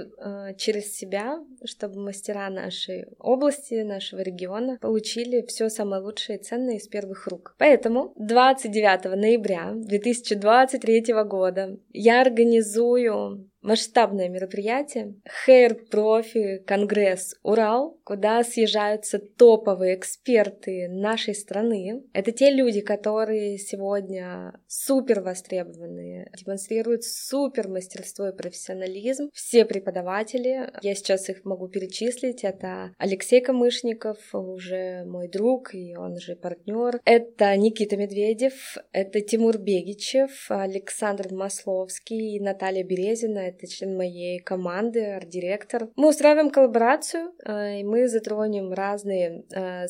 через 0.58 0.96
себя, 0.96 1.38
чтобы 1.64 2.00
мастера 2.00 2.50
нашей 2.50 3.06
области, 3.20 3.74
нашего 3.82 4.22
региона 4.22 4.76
получили 4.80 5.46
все 5.46 5.68
самое 5.68 6.02
лучшее 6.02 6.38
и 6.38 6.42
ценное 6.42 6.78
из 6.78 6.88
первых 6.88 7.28
рук. 7.28 7.54
Поэтому 7.58 8.12
29 8.16 9.16
ноября 9.16 9.72
2023 9.76 11.14
года 11.24 11.78
я 11.92 12.22
организую 12.22 13.48
масштабное 13.66 14.28
мероприятие 14.28 15.16
Hair 15.46 15.90
Profi 15.90 16.58
Конгресс 16.58 17.34
Урал, 17.42 17.98
куда 18.04 18.44
съезжаются 18.44 19.18
топовые 19.18 19.96
эксперты 19.96 20.88
нашей 20.88 21.34
страны. 21.34 22.04
Это 22.12 22.30
те 22.30 22.50
люди, 22.50 22.80
которые 22.80 23.58
сегодня 23.58 24.58
супер 24.68 25.20
востребованные, 25.20 26.30
демонстрируют 26.38 27.02
супер 27.02 27.68
мастерство 27.68 28.28
и 28.28 28.36
профессионализм. 28.36 29.30
Все 29.34 29.64
преподаватели, 29.64 30.70
я 30.82 30.94
сейчас 30.94 31.28
их 31.28 31.44
могу 31.44 31.68
перечислить, 31.68 32.44
это 32.44 32.94
Алексей 32.98 33.40
Камышников, 33.40 34.18
уже 34.32 35.04
мой 35.04 35.28
друг, 35.28 35.74
и 35.74 35.96
он 35.96 36.18
же 36.20 36.36
партнер. 36.36 37.00
Это 37.04 37.56
Никита 37.56 37.96
Медведев, 37.96 38.76
это 38.92 39.20
Тимур 39.20 39.58
Бегичев, 39.58 40.46
Александр 40.50 41.32
Масловский 41.32 42.36
и 42.36 42.40
Наталья 42.40 42.84
Березина, 42.84 43.55
это 43.56 43.66
член 43.66 43.96
моей 43.96 44.38
команды, 44.38 45.04
арт-директор. 45.04 45.88
Мы 45.96 46.08
устраиваем 46.08 46.50
коллаборацию, 46.50 47.32
э, 47.44 47.80
и 47.80 47.84
мы 47.84 48.08
затронем 48.08 48.72
разные 48.72 49.44
э, 49.50 49.86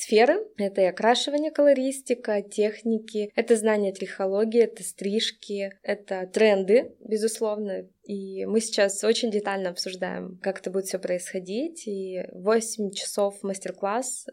сферы. 0.00 0.46
Это 0.56 0.80
и 0.80 0.84
окрашивание, 0.84 1.50
колористика, 1.50 2.42
техники, 2.42 3.30
это 3.34 3.56
знание 3.56 3.92
трихологии, 3.92 4.62
это 4.62 4.82
стрижки, 4.82 5.72
это 5.82 6.26
тренды, 6.26 6.94
безусловно, 7.00 7.86
и 8.10 8.44
мы 8.44 8.60
сейчас 8.60 9.04
очень 9.04 9.30
детально 9.30 9.70
обсуждаем, 9.70 10.36
как 10.42 10.58
это 10.58 10.70
будет 10.72 10.86
все 10.86 10.98
происходить. 10.98 11.86
И 11.86 12.24
8 12.32 12.90
часов 12.90 13.40
мастер-класс 13.44 14.26
э, 14.26 14.32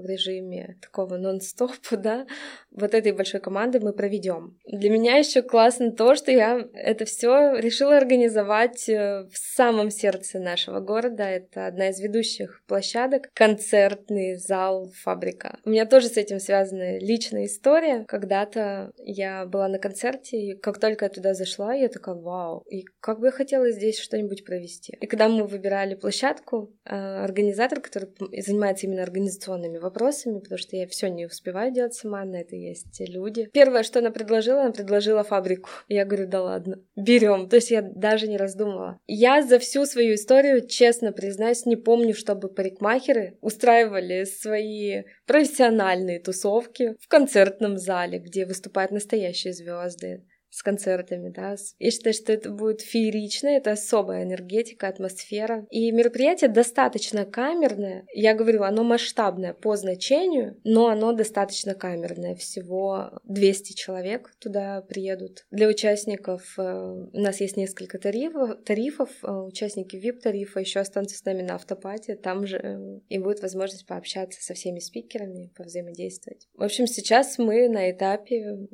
в 0.00 0.06
режиме 0.06 0.78
такого 0.80 1.18
нон-стопа, 1.18 1.96
да, 1.98 2.26
вот 2.70 2.94
этой 2.94 3.12
большой 3.12 3.40
команды 3.40 3.78
мы 3.80 3.92
проведем. 3.92 4.58
Для 4.66 4.88
меня 4.88 5.18
еще 5.18 5.42
классно 5.42 5.92
то, 5.92 6.14
что 6.14 6.30
я 6.30 6.66
это 6.72 7.04
все 7.04 7.56
решила 7.56 7.98
организовать 7.98 8.88
э, 8.88 9.28
в 9.30 9.36
самом 9.36 9.90
сердце 9.90 10.38
нашего 10.38 10.80
города. 10.80 11.24
Это 11.24 11.66
одна 11.66 11.90
из 11.90 12.00
ведущих 12.00 12.62
площадок, 12.66 13.28
концертный 13.34 14.36
зал 14.36 14.90
«Фабрика». 15.02 15.58
У 15.66 15.70
меня 15.70 15.84
тоже 15.84 16.08
с 16.08 16.16
этим 16.16 16.40
связана 16.40 16.98
личная 17.00 17.44
история. 17.44 18.06
Когда-то 18.08 18.92
я 18.96 19.44
была 19.44 19.68
на 19.68 19.78
концерте, 19.78 20.38
и 20.38 20.56
как 20.56 20.80
только 20.80 21.04
я 21.04 21.10
туда 21.10 21.34
зашла, 21.34 21.74
я 21.74 21.88
такая, 21.88 22.14
вау, 22.14 22.64
и 22.70 22.86
как 23.00 23.20
бы 23.20 23.26
я 23.26 23.32
хотела 23.32 23.70
здесь 23.70 23.98
что-нибудь 23.98 24.44
провести. 24.44 24.96
И 25.00 25.06
когда 25.06 25.28
мы 25.28 25.46
выбирали 25.46 25.94
площадку, 25.94 26.72
э, 26.84 26.94
организатор, 26.94 27.80
который 27.80 28.08
занимается 28.40 28.86
именно 28.86 29.02
организационными 29.02 29.78
вопросами, 29.78 30.38
потому 30.38 30.58
что 30.58 30.76
я 30.76 30.86
все 30.86 31.08
не 31.08 31.26
успеваю 31.26 31.72
делать 31.72 31.94
сама, 31.94 32.24
на 32.24 32.36
это 32.36 32.56
есть 32.56 33.00
люди. 33.00 33.50
Первое, 33.52 33.82
что 33.82 33.98
она 33.98 34.10
предложила, 34.10 34.62
она 34.62 34.72
предложила 34.72 35.22
фабрику. 35.22 35.68
Я 35.88 36.04
говорю, 36.04 36.28
да 36.28 36.42
ладно, 36.42 36.80
берем. 36.96 37.48
То 37.48 37.56
есть 37.56 37.70
я 37.70 37.82
даже 37.82 38.26
не 38.26 38.36
раздумывала. 38.36 38.98
Я 39.06 39.42
за 39.42 39.58
всю 39.58 39.84
свою 39.84 40.14
историю, 40.14 40.66
честно 40.66 41.12
признаюсь, 41.12 41.66
не 41.66 41.76
помню, 41.76 42.14
чтобы 42.14 42.48
парикмахеры 42.48 43.36
устраивали 43.40 44.24
свои 44.24 45.02
профессиональные 45.26 46.20
тусовки 46.20 46.96
в 47.00 47.08
концертном 47.08 47.76
зале, 47.78 48.18
где 48.18 48.46
выступают 48.46 48.92
настоящие 48.92 49.52
звезды 49.52 50.22
с 50.54 50.62
концертами, 50.62 51.30
да. 51.30 51.56
Я 51.80 51.90
считаю, 51.90 52.14
что 52.14 52.32
это 52.32 52.48
будет 52.50 52.80
феерично, 52.80 53.48
это 53.48 53.72
особая 53.72 54.22
энергетика, 54.22 54.86
атмосфера. 54.86 55.66
И 55.68 55.90
мероприятие 55.90 56.48
достаточно 56.48 57.24
камерное. 57.24 58.06
Я 58.14 58.34
говорю, 58.34 58.62
оно 58.62 58.84
масштабное 58.84 59.52
по 59.52 59.74
значению, 59.74 60.56
но 60.62 60.86
оно 60.86 61.12
достаточно 61.12 61.74
камерное. 61.74 62.36
Всего 62.36 63.18
200 63.24 63.72
человек 63.72 64.30
туда 64.38 64.80
приедут. 64.82 65.44
Для 65.50 65.66
участников 65.66 66.56
э, 66.56 66.62
у 66.62 67.18
нас 67.18 67.40
есть 67.40 67.56
несколько 67.56 67.98
тарифов, 67.98 68.62
тарифов 68.64 69.10
э, 69.24 69.32
участники 69.32 69.96
VIP-тарифа 69.96 70.60
еще 70.60 70.78
останутся 70.78 71.18
с 71.18 71.24
нами 71.24 71.42
на 71.42 71.56
автопате, 71.56 72.14
там 72.14 72.46
же 72.46 72.58
э, 72.58 73.00
и 73.08 73.18
будет 73.18 73.42
возможность 73.42 73.86
пообщаться 73.86 74.40
со 74.40 74.54
всеми 74.54 74.78
спикерами, 74.78 75.50
повзаимодействовать. 75.56 76.46
В 76.54 76.62
общем, 76.62 76.86
сейчас 76.86 77.38
мы 77.38 77.68
на 77.68 77.90
этапе 77.90 78.68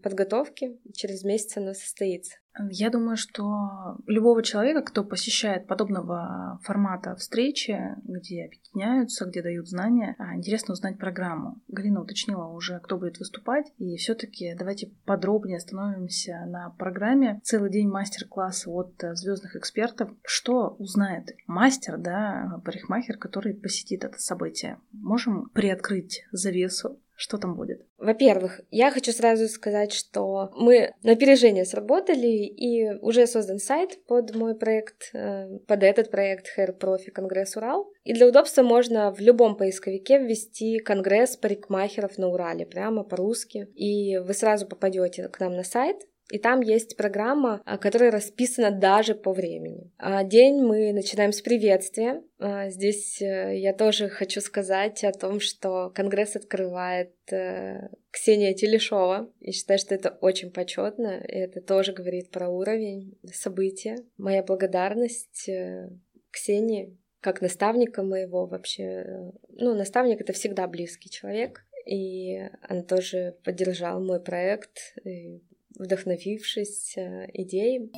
подготовки. 0.00 0.78
Через 0.94 1.23
месяца 1.24 1.60
оно 1.60 1.74
состоится. 1.74 2.36
Я 2.70 2.90
думаю, 2.90 3.16
что 3.16 3.98
любого 4.06 4.42
человека, 4.42 4.82
кто 4.82 5.02
посещает 5.02 5.66
подобного 5.66 6.60
формата 6.62 7.16
встречи, 7.16 7.76
где 8.04 8.44
объединяются, 8.44 9.24
где 9.24 9.42
дают 9.42 9.68
знания, 9.68 10.14
а, 10.18 10.36
интересно 10.36 10.72
узнать 10.74 10.98
программу. 10.98 11.60
Галина 11.66 12.02
уточнила 12.02 12.46
уже, 12.46 12.78
кто 12.78 12.96
будет 12.96 13.18
выступать, 13.18 13.72
и 13.78 13.96
все-таки 13.96 14.54
давайте 14.56 14.92
подробнее 15.04 15.56
остановимся 15.56 16.44
на 16.46 16.70
программе. 16.70 17.40
Целый 17.42 17.70
день 17.70 17.88
мастер-класс 17.88 18.68
от 18.68 19.02
звездных 19.14 19.56
экспертов. 19.56 20.10
Что 20.24 20.76
узнает 20.78 21.34
мастер, 21.48 21.98
да, 21.98 22.60
парикмахер, 22.64 23.18
который 23.18 23.54
посетит 23.54 24.04
это 24.04 24.18
событие? 24.20 24.78
Можем 24.92 25.48
приоткрыть 25.50 26.24
завесу 26.30 27.00
что 27.16 27.38
там 27.38 27.54
будет? 27.54 27.86
Во-первых, 27.98 28.60
я 28.70 28.90
хочу 28.90 29.12
сразу 29.12 29.48
сказать, 29.48 29.92
что 29.92 30.50
мы 30.56 30.92
на 31.02 31.12
опережение 31.12 31.64
сработали, 31.64 32.26
и 32.26 32.90
уже 33.00 33.26
создан 33.26 33.58
сайт 33.58 34.04
под 34.06 34.34
мой 34.34 34.56
проект, 34.56 35.10
э, 35.14 35.58
под 35.66 35.82
этот 35.82 36.10
проект 36.10 36.46
Hair 36.58 36.78
Profi 36.78 37.10
Конгресс 37.10 37.56
Урал. 37.56 37.90
И 38.02 38.12
для 38.12 38.26
удобства 38.26 38.62
можно 38.62 39.12
в 39.12 39.20
любом 39.20 39.56
поисковике 39.56 40.18
ввести 40.18 40.78
Конгресс 40.78 41.36
парикмахеров 41.36 42.18
на 42.18 42.28
Урале, 42.28 42.66
прямо 42.66 43.04
по-русски. 43.04 43.68
И 43.74 44.18
вы 44.18 44.34
сразу 44.34 44.66
попадете 44.66 45.28
к 45.28 45.38
нам 45.40 45.54
на 45.54 45.62
сайт, 45.62 45.96
и 46.30 46.38
там 46.38 46.60
есть 46.60 46.96
программа, 46.96 47.60
а, 47.64 47.76
которая 47.76 48.10
расписана 48.10 48.70
даже 48.70 49.14
по 49.14 49.32
времени. 49.32 49.92
А, 49.98 50.24
день 50.24 50.62
мы 50.62 50.92
начинаем 50.92 51.32
с 51.32 51.42
приветствия. 51.42 52.22
А, 52.38 52.70
здесь 52.70 53.20
э, 53.20 53.58
я 53.58 53.74
тоже 53.74 54.08
хочу 54.08 54.40
сказать 54.40 55.04
о 55.04 55.12
том, 55.12 55.38
что 55.38 55.90
Конгресс 55.94 56.34
открывает 56.34 57.12
э, 57.30 57.88
Ксения 58.10 58.54
Телешова. 58.54 59.30
Я 59.40 59.52
считаю, 59.52 59.78
что 59.78 59.94
это 59.94 60.16
очень 60.20 60.50
почетно, 60.50 61.20
и 61.20 61.36
это 61.36 61.60
тоже 61.60 61.92
говорит 61.92 62.30
про 62.30 62.48
уровень 62.48 63.18
события. 63.32 63.98
Моя 64.16 64.42
благодарность 64.42 65.48
э, 65.48 65.90
Ксении 66.30 66.96
как 67.20 67.40
наставника 67.40 68.02
моего 68.02 68.46
вообще. 68.46 69.32
Ну, 69.48 69.74
наставник— 69.74 70.20
это 70.22 70.34
всегда 70.34 70.66
близкий 70.68 71.08
человек, 71.08 71.64
и 71.86 72.38
она 72.62 72.82
тоже 72.82 73.36
поддержала 73.44 73.98
мой 73.98 74.20
проект, 74.20 74.94
и 75.04 75.42
вдохновившись 75.78 76.96
э, 76.96 77.26
идеей. 77.32 77.90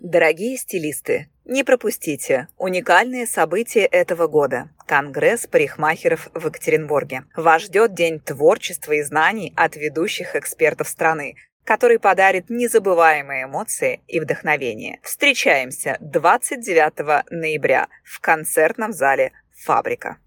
Дорогие 0.00 0.56
стилисты, 0.56 1.28
не 1.44 1.62
пропустите 1.62 2.48
уникальные 2.58 3.26
события 3.26 3.84
этого 3.84 4.26
года– 4.26 4.70
Конгресс 4.86 5.46
парикмахеров 5.46 6.28
в 6.34 6.46
Екатеринбурге. 6.46 7.24
Вас 7.34 7.62
ждет 7.62 7.94
день 7.94 8.20
творчества 8.20 8.92
и 8.92 9.02
знаний 9.02 9.52
от 9.56 9.76
ведущих 9.76 10.36
экспертов 10.36 10.88
страны, 10.88 11.36
который 11.64 11.98
подарит 11.98 12.50
незабываемые 12.50 13.44
эмоции 13.44 14.00
и 14.06 14.20
вдохновение. 14.20 14.98
Встречаемся 15.02 15.96
29 16.00 17.30
ноября 17.30 17.88
в 18.04 18.20
концертном 18.20 18.92
зале 18.92 19.32
«Фабрика». 19.64 20.18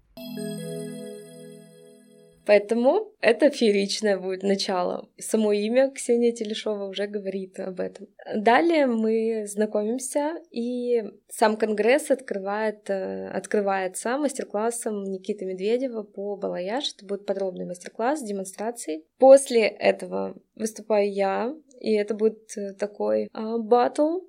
Поэтому 2.46 3.12
это 3.20 3.50
фееричное 3.50 4.18
будет 4.18 4.42
начало. 4.44 5.08
Само 5.18 5.52
имя 5.52 5.90
Ксения 5.90 6.32
Телешова 6.32 6.84
уже 6.84 7.06
говорит 7.08 7.58
об 7.58 7.80
этом. 7.80 8.06
Далее 8.34 8.86
мы 8.86 9.46
знакомимся, 9.46 10.34
и 10.50 11.02
сам 11.28 11.56
конгресс 11.56 12.10
открывает, 12.10 12.88
э, 12.88 13.28
открывается 13.28 14.16
мастер-классом 14.16 15.02
Никиты 15.02 15.44
Медведева 15.44 16.04
по 16.04 16.36
балаяж. 16.36 16.94
Это 16.94 17.04
будет 17.04 17.26
подробный 17.26 17.66
мастер-класс 17.66 18.20
с 18.20 18.24
демонстрацией. 18.24 19.04
После 19.18 19.66
этого 19.66 20.36
выступаю 20.54 21.12
я, 21.12 21.54
и 21.80 21.94
это 21.94 22.14
будет 22.14 22.56
э, 22.56 22.74
такой 22.74 23.28
а, 23.32 23.58
батл 23.58 24.20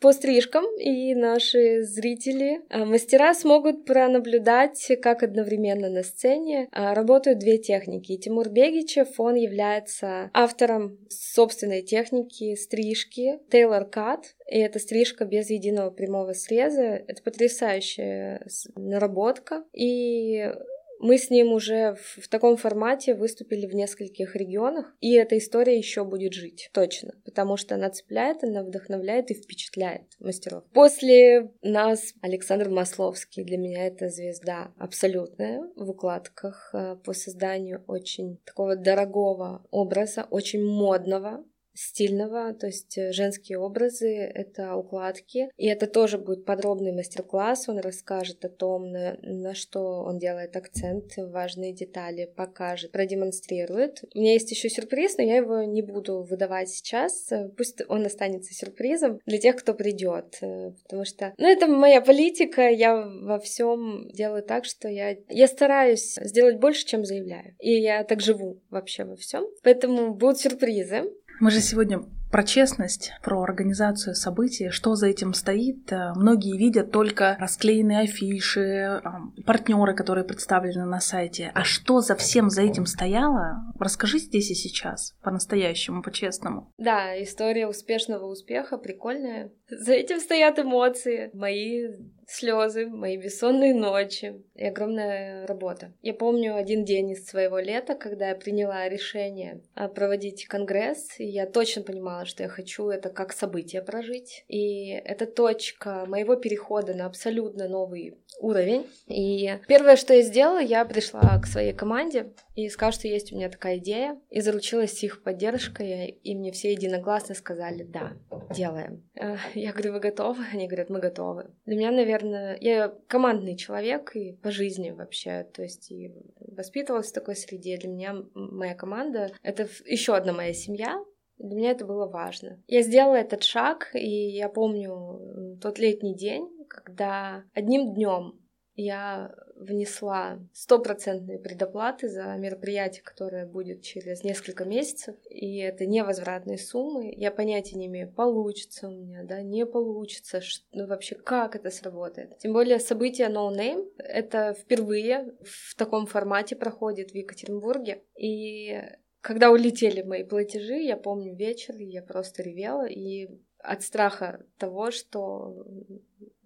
по 0.00 0.12
стрижкам, 0.12 0.64
и 0.78 1.14
наши 1.14 1.82
зрители, 1.82 2.60
а, 2.68 2.84
мастера 2.84 3.34
смогут 3.34 3.84
пронаблюдать, 3.84 4.90
как 5.00 5.22
одновременно 5.22 5.88
на 5.88 6.02
сцене 6.02 6.68
а, 6.72 6.94
работают 6.94 7.38
две 7.38 7.58
техники. 7.58 8.16
Тимур 8.16 8.48
Бегичев, 8.48 9.18
он 9.18 9.34
является 9.34 10.30
автором 10.34 10.98
собственной 11.08 11.82
техники 11.82 12.54
стрижки 12.54 13.38
Taylor 13.50 13.90
Cut, 13.90 14.22
и 14.50 14.58
это 14.58 14.78
стрижка 14.78 15.24
без 15.24 15.50
единого 15.50 15.90
прямого 15.90 16.32
среза. 16.32 17.02
Это 17.06 17.22
потрясающая 17.22 18.46
наработка. 18.74 19.64
И 19.72 20.52
мы 21.02 21.18
с 21.18 21.30
ним 21.30 21.52
уже 21.52 21.96
в, 21.96 22.22
в 22.22 22.28
таком 22.28 22.56
формате 22.56 23.14
выступили 23.14 23.66
в 23.66 23.74
нескольких 23.74 24.36
регионах, 24.36 24.94
и 25.00 25.14
эта 25.14 25.36
история 25.36 25.76
еще 25.76 26.04
будет 26.04 26.32
жить, 26.32 26.70
точно, 26.72 27.14
потому 27.24 27.56
что 27.56 27.74
она 27.74 27.90
цепляет, 27.90 28.44
она 28.44 28.62
вдохновляет 28.62 29.30
и 29.30 29.34
впечатляет 29.34 30.04
мастеров. 30.20 30.64
После 30.72 31.50
нас 31.60 32.14
Александр 32.22 32.68
Масловский, 32.68 33.44
для 33.44 33.58
меня 33.58 33.86
это 33.86 34.08
звезда 34.08 34.72
абсолютная 34.78 35.68
в 35.74 35.90
укладках 35.90 36.70
э, 36.72 36.96
по 37.04 37.12
созданию 37.12 37.82
очень 37.88 38.38
такого 38.44 38.76
дорогого 38.76 39.66
образа, 39.70 40.26
очень 40.30 40.64
модного, 40.64 41.44
стильного, 41.74 42.52
то 42.54 42.66
есть 42.66 42.96
э, 42.98 43.12
женские 43.12 43.58
образы, 43.58 44.14
это 44.14 44.76
укладки. 44.76 45.50
И 45.56 45.66
это 45.66 45.86
тоже 45.86 46.18
будет 46.18 46.44
подробный 46.44 46.92
мастер-класс, 46.92 47.68
он 47.68 47.78
расскажет 47.78 48.44
о 48.44 48.48
том, 48.48 48.90
на, 48.90 49.16
на 49.22 49.54
что 49.54 50.02
он 50.02 50.18
делает 50.18 50.56
акцент, 50.56 51.16
важные 51.16 51.72
детали, 51.72 52.30
покажет, 52.36 52.92
продемонстрирует. 52.92 54.04
У 54.14 54.18
меня 54.18 54.34
есть 54.34 54.50
еще 54.50 54.68
сюрприз, 54.68 55.16
но 55.18 55.24
я 55.24 55.36
его 55.36 55.62
не 55.62 55.82
буду 55.82 56.22
выдавать 56.22 56.68
сейчас, 56.68 57.30
пусть 57.56 57.82
он 57.88 58.04
останется 58.04 58.54
сюрпризом 58.54 59.20
для 59.26 59.38
тех, 59.38 59.56
кто 59.56 59.74
придет, 59.74 60.38
э, 60.40 60.72
потому 60.82 61.04
что, 61.04 61.32
ну, 61.38 61.48
это 61.48 61.66
моя 61.66 62.00
политика, 62.00 62.68
я 62.68 62.96
во 62.96 63.38
всем 63.38 64.08
делаю 64.12 64.42
так, 64.42 64.64
что 64.64 64.88
я, 64.88 65.16
я 65.28 65.46
стараюсь 65.46 66.14
сделать 66.20 66.58
больше, 66.58 66.86
чем 66.86 67.04
заявляю. 67.04 67.54
И 67.58 67.70
я 67.70 68.04
так 68.04 68.20
живу 68.20 68.60
вообще 68.70 69.04
во 69.04 69.16
всем. 69.16 69.46
Поэтому 69.62 70.14
будут 70.14 70.38
сюрпризы. 70.38 71.04
Мы 71.42 71.50
же 71.50 71.60
сегодня 71.60 72.04
про 72.30 72.44
честность, 72.44 73.12
про 73.20 73.42
организацию 73.42 74.14
событий, 74.14 74.70
что 74.70 74.94
за 74.94 75.08
этим 75.08 75.34
стоит. 75.34 75.92
Э, 75.92 76.12
многие 76.14 76.56
видят 76.56 76.92
только 76.92 77.36
расклеенные 77.40 78.02
афиши, 78.02 79.02
партнеры, 79.44 79.94
которые 79.96 80.24
представлены 80.24 80.84
на 80.84 81.00
сайте. 81.00 81.50
А 81.52 81.64
что 81.64 82.00
за 82.00 82.14
всем 82.14 82.48
за 82.48 82.62
этим 82.62 82.86
стояло? 82.86 83.64
Расскажи 83.76 84.20
здесь 84.20 84.52
и 84.52 84.54
сейчас, 84.54 85.16
по-настоящему, 85.20 86.00
по-честному. 86.00 86.70
Да, 86.78 87.20
история 87.20 87.66
успешного 87.66 88.26
успеха 88.26 88.78
прикольная. 88.78 89.50
За 89.78 89.94
этим 89.94 90.20
стоят 90.20 90.58
эмоции, 90.58 91.30
мои 91.32 91.88
слезы, 92.26 92.86
мои 92.86 93.16
бессонные 93.16 93.74
ночи 93.74 94.42
и 94.54 94.64
огромная 94.66 95.46
работа. 95.46 95.92
Я 96.02 96.14
помню 96.14 96.56
один 96.56 96.84
день 96.84 97.10
из 97.10 97.26
своего 97.26 97.58
лета, 97.58 97.94
когда 97.94 98.28
я 98.28 98.34
приняла 98.34 98.88
решение 98.88 99.62
а, 99.74 99.88
проводить 99.88 100.46
конгресс, 100.46 101.18
и 101.18 101.24
я 101.24 101.46
точно 101.46 101.82
понимала, 101.82 102.24
что 102.24 102.42
я 102.42 102.48
хочу 102.48 102.88
это 102.88 103.10
как 103.10 103.32
событие 103.32 103.82
прожить. 103.82 104.44
И 104.48 104.88
это 104.90 105.26
точка 105.26 106.04
моего 106.06 106.36
перехода 106.36 106.94
на 106.94 107.06
абсолютно 107.06 107.68
новый 107.68 108.18
уровень. 108.40 108.86
И 109.06 109.58
первое, 109.68 109.96
что 109.96 110.14
я 110.14 110.22
сделала, 110.22 110.60
я 110.60 110.84
пришла 110.84 111.38
к 111.38 111.46
своей 111.46 111.72
команде 111.72 112.32
и 112.54 112.68
сказала, 112.68 112.92
что 112.92 113.08
есть 113.08 113.32
у 113.32 113.36
меня 113.36 113.48
такая 113.48 113.78
идея, 113.78 114.18
и 114.30 114.40
заручилась 114.40 115.02
их 115.02 115.22
поддержкой, 115.22 116.08
и 116.08 116.34
мне 116.34 116.52
все 116.52 116.72
единогласно 116.72 117.34
сказали 117.34 117.82
«да, 117.82 118.12
делаем». 118.54 119.02
Э, 119.14 119.36
я 119.54 119.72
говорю, 119.72 119.94
вы 119.94 120.00
готовы? 120.00 120.44
Они 120.52 120.66
говорят, 120.66 120.90
мы 120.90 121.00
готовы. 121.00 121.50
Для 121.64 121.76
меня, 121.76 121.90
наверное, 121.90 122.58
я 122.60 122.94
командный 123.06 123.56
человек 123.56 124.14
и 124.14 124.32
по 124.32 124.50
жизни 124.50 124.90
вообще, 124.90 125.46
то 125.52 125.62
есть 125.62 125.90
и 125.90 126.12
воспитывалась 126.38 127.10
в 127.10 127.14
такой 127.14 127.36
среде. 127.36 127.76
Для 127.78 127.88
меня 127.88 128.16
моя 128.34 128.74
команда— 128.74 129.32
это 129.42 129.68
еще 129.86 130.14
одна 130.14 130.32
моя 130.32 130.52
семья, 130.52 131.02
для 131.38 131.56
меня 131.56 131.70
это 131.72 131.84
было 131.84 132.06
важно. 132.06 132.62
Я 132.68 132.82
сделала 132.82 133.16
этот 133.16 133.42
шаг, 133.42 133.90
и 133.94 134.08
я 134.08 134.48
помню 134.48 135.58
тот 135.60 135.78
летний 135.78 136.14
день, 136.14 136.48
когда 136.72 137.44
одним 137.54 137.94
днем 137.94 138.38
я 138.74 139.34
внесла 139.54 140.38
стопроцентные 140.54 141.38
предоплаты 141.38 142.08
за 142.08 142.34
мероприятие, 142.36 143.02
которое 143.02 143.46
будет 143.46 143.82
через 143.82 144.24
несколько 144.24 144.64
месяцев, 144.64 145.14
и 145.28 145.58
это 145.58 145.84
невозвратные 145.84 146.56
суммы. 146.56 147.12
Я 147.14 147.30
понятия 147.30 147.76
не 147.76 147.86
имею, 147.86 148.10
получится 148.10 148.88
у 148.88 148.92
меня, 148.92 149.24
да, 149.24 149.42
не 149.42 149.66
получится, 149.66 150.40
что, 150.40 150.64
ну 150.72 150.86
вообще 150.86 151.14
как 151.14 151.54
это 151.54 151.70
сработает. 151.70 152.38
Тем 152.38 152.54
более 152.54 152.80
событие 152.80 153.28
No 153.28 153.54
Name— 153.54 153.90
это 153.98 154.54
впервые 154.54 155.34
в 155.42 155.74
таком 155.76 156.06
формате 156.06 156.56
проходит 156.56 157.10
в 157.10 157.14
Екатеринбурге, 157.14 158.02
и 158.16 158.80
когда 159.20 159.50
улетели 159.50 160.02
мои 160.02 160.24
платежи, 160.24 160.78
я 160.78 160.96
помню 160.96 161.36
вечер, 161.36 161.76
я 161.76 162.02
просто 162.02 162.42
ревела, 162.42 162.88
и 162.88 163.28
от 163.58 163.82
страха 163.82 164.44
того, 164.58 164.90
что 164.90 165.64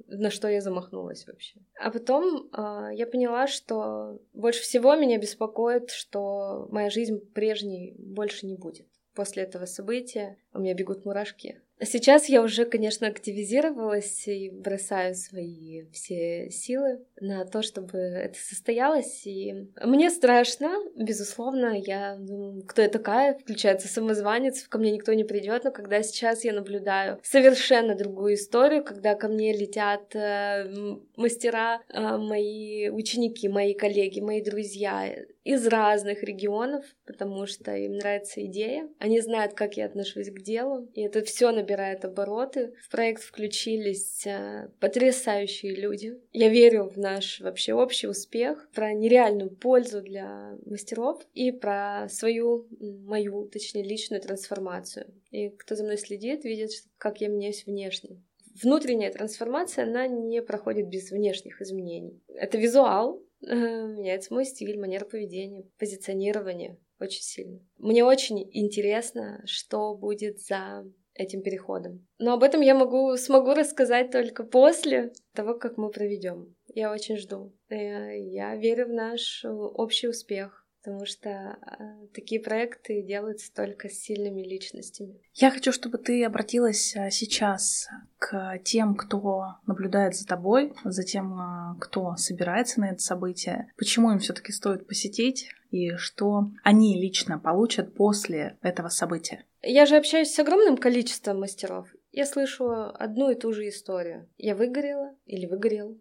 на 0.08 0.30
что 0.30 0.48
я 0.48 0.60
замахнулась 0.60 1.26
вообще. 1.26 1.60
А 1.80 1.90
потом 1.90 2.48
э, 2.52 2.90
я 2.94 3.06
поняла, 3.06 3.46
что 3.46 4.20
больше 4.32 4.62
всего 4.62 4.94
меня 4.94 5.18
беспокоит, 5.18 5.90
что 5.90 6.68
моя 6.70 6.90
жизнь 6.90 7.18
прежней 7.34 7.94
больше 7.98 8.46
не 8.46 8.54
будет. 8.54 8.86
После 9.14 9.42
этого 9.42 9.64
события 9.66 10.36
у 10.52 10.60
меня 10.60 10.74
бегут 10.74 11.04
мурашки 11.04 11.60
Сейчас 11.80 12.28
я 12.28 12.42
уже, 12.42 12.64
конечно, 12.64 13.06
активизировалась 13.06 14.26
и 14.26 14.48
бросаю 14.48 15.14
свои 15.14 15.84
все 15.92 16.48
силы 16.50 17.04
на 17.20 17.44
то, 17.44 17.60
чтобы 17.60 17.98
это 17.98 18.38
состоялось. 18.38 19.26
И 19.26 19.68
мне 19.82 20.10
страшно, 20.10 20.72
безусловно. 20.96 21.78
Я 21.78 22.16
думаю, 22.16 22.62
кто 22.62 22.80
я 22.80 22.88
такая? 22.88 23.34
Включается 23.34 23.88
самозванец, 23.88 24.66
ко 24.68 24.78
мне 24.78 24.92
никто 24.92 25.12
не 25.12 25.24
придет. 25.24 25.64
Но 25.64 25.70
когда 25.70 26.02
сейчас 26.02 26.44
я 26.44 26.54
наблюдаю 26.54 27.20
совершенно 27.22 27.94
другую 27.94 28.34
историю, 28.34 28.82
когда 28.82 29.14
ко 29.14 29.28
мне 29.28 29.52
летят 29.52 30.14
э, 30.16 30.96
мастера, 31.16 31.82
э, 31.88 32.16
мои 32.16 32.88
ученики, 32.88 33.48
мои 33.48 33.74
коллеги, 33.74 34.20
мои 34.20 34.42
друзья 34.42 35.14
из 35.46 35.64
разных 35.68 36.24
регионов, 36.24 36.84
потому 37.06 37.46
что 37.46 37.72
им 37.76 37.98
нравится 37.98 38.44
идея. 38.46 38.88
Они 38.98 39.20
знают, 39.20 39.54
как 39.54 39.76
я 39.76 39.86
отношусь 39.86 40.28
к 40.30 40.40
делу, 40.40 40.88
и 40.94 41.02
это 41.02 41.22
все 41.22 41.52
набирает 41.66 42.05
обороты. 42.05 42.74
В 42.83 42.90
проект 42.90 43.22
включились 43.22 44.26
э, 44.26 44.68
потрясающие 44.79 45.74
люди. 45.74 46.14
Я 46.33 46.48
верю 46.48 46.88
в 46.88 46.96
наш 46.96 47.40
вообще 47.40 47.74
общий 47.74 48.07
успех, 48.07 48.68
про 48.72 48.94
нереальную 48.94 49.50
пользу 49.50 50.00
для 50.00 50.57
мастеров 50.64 51.22
и 51.35 51.50
про 51.50 52.09
свою, 52.09 52.68
мою, 52.81 53.46
точнее, 53.48 53.83
личную 53.83 54.22
трансформацию. 54.22 55.12
И 55.31 55.48
кто 55.50 55.74
за 55.74 55.83
мной 55.83 55.98
следит, 55.98 56.44
видит, 56.44 56.70
как 56.98 57.20
я 57.20 57.29
меняюсь 57.29 57.66
внешне 57.66 58.22
внутренняя 58.62 59.12
трансформация, 59.12 59.85
она 59.85 60.07
не 60.07 60.40
проходит 60.40 60.88
без 60.88 61.11
внешних 61.11 61.61
изменений. 61.61 62.22
Это 62.29 62.57
визуал, 62.57 63.22
э, 63.42 63.55
меняется 63.55 64.33
мой 64.33 64.46
стиль, 64.46 64.81
манера 64.81 65.05
поведения, 65.05 65.66
позиционирование 65.79 66.79
очень 66.98 67.22
сильно. 67.22 67.61
Мне 67.79 68.05
очень 68.05 68.48
интересно, 68.52 69.42
что 69.46 69.94
будет 69.94 70.40
за 70.40 70.90
этим 71.18 71.42
переходом. 71.42 72.07
Но 72.18 72.35
об 72.35 72.42
этом 72.42 72.61
я 72.61 72.74
могу, 72.74 73.16
смогу 73.16 73.55
рассказать 73.55 74.11
только 74.11 74.44
после 74.44 75.12
того, 75.35 75.55
как 75.55 75.76
мы 75.76 75.90
проведем. 75.90 76.55
Я 76.74 76.92
очень 76.92 77.16
жду. 77.16 77.55
Э, 77.68 78.18
я 78.18 78.57
верю 78.57 78.87
в 78.87 78.92
наш 78.92 79.44
общий 79.44 80.09
успех 80.09 80.65
потому 80.87 81.05
что 81.05 81.29
э, 81.31 82.07
такие 82.14 82.40
проекты 82.40 83.03
делаются 83.03 83.53
только 83.53 83.88
с 83.88 83.94
сильными 83.94 84.42
личностями. 84.42 85.20
Я 85.35 85.51
хочу, 85.51 85.72
чтобы 85.72 85.99
ты 85.99 86.25
обратилась 86.25 86.94
э, 86.94 87.11
сейчас 87.11 87.88
к 88.18 88.61
тем, 88.62 88.94
кто 88.94 89.57
наблюдает 89.66 90.14
за 90.14 90.25
тобой, 90.29 90.72
за 90.85 91.03
тем, 91.03 91.35
э, 91.35 91.75
кто 91.81 92.14
собирается 92.14 92.79
на 92.79 92.90
это 92.90 93.01
событие, 93.01 93.72
почему 93.77 94.12
им 94.12 94.20
все-таки 94.20 94.53
стоит 94.53 94.87
посетить 94.87 95.49
и 95.72 95.96
что 95.96 96.53
они 96.62 97.01
лично 97.01 97.40
получат 97.40 97.92
после 97.92 98.57
этого 98.62 98.88
события. 98.88 99.44
Я 99.62 99.87
же 99.87 99.96
общаюсь 99.96 100.33
с 100.33 100.38
огромным 100.38 100.77
количеством 100.77 101.40
мастеров. 101.40 101.88
Я 102.12 102.27
слышу 102.27 102.70
одну 102.94 103.29
и 103.31 103.35
ту 103.35 103.53
же 103.53 103.68
историю. 103.68 104.29
Я 104.38 104.55
выгорела 104.55 105.16
или 105.27 105.46
выгорел, 105.46 105.99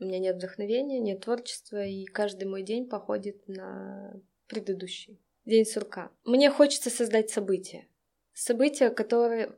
у 0.00 0.04
меня 0.04 0.20
нет 0.20 0.36
вдохновения, 0.36 1.00
нет 1.00 1.24
творчества, 1.24 1.84
и 1.84 2.04
каждый 2.04 2.44
мой 2.44 2.62
день 2.62 2.88
походит 2.88 3.48
на 3.48 4.12
предыдущий. 4.48 5.20
День 5.44 5.64
сурка. 5.64 6.10
Мне 6.24 6.50
хочется 6.50 6.90
создать 6.90 7.30
событие. 7.30 7.86
Событие, 8.34 8.90
которое, 8.90 9.48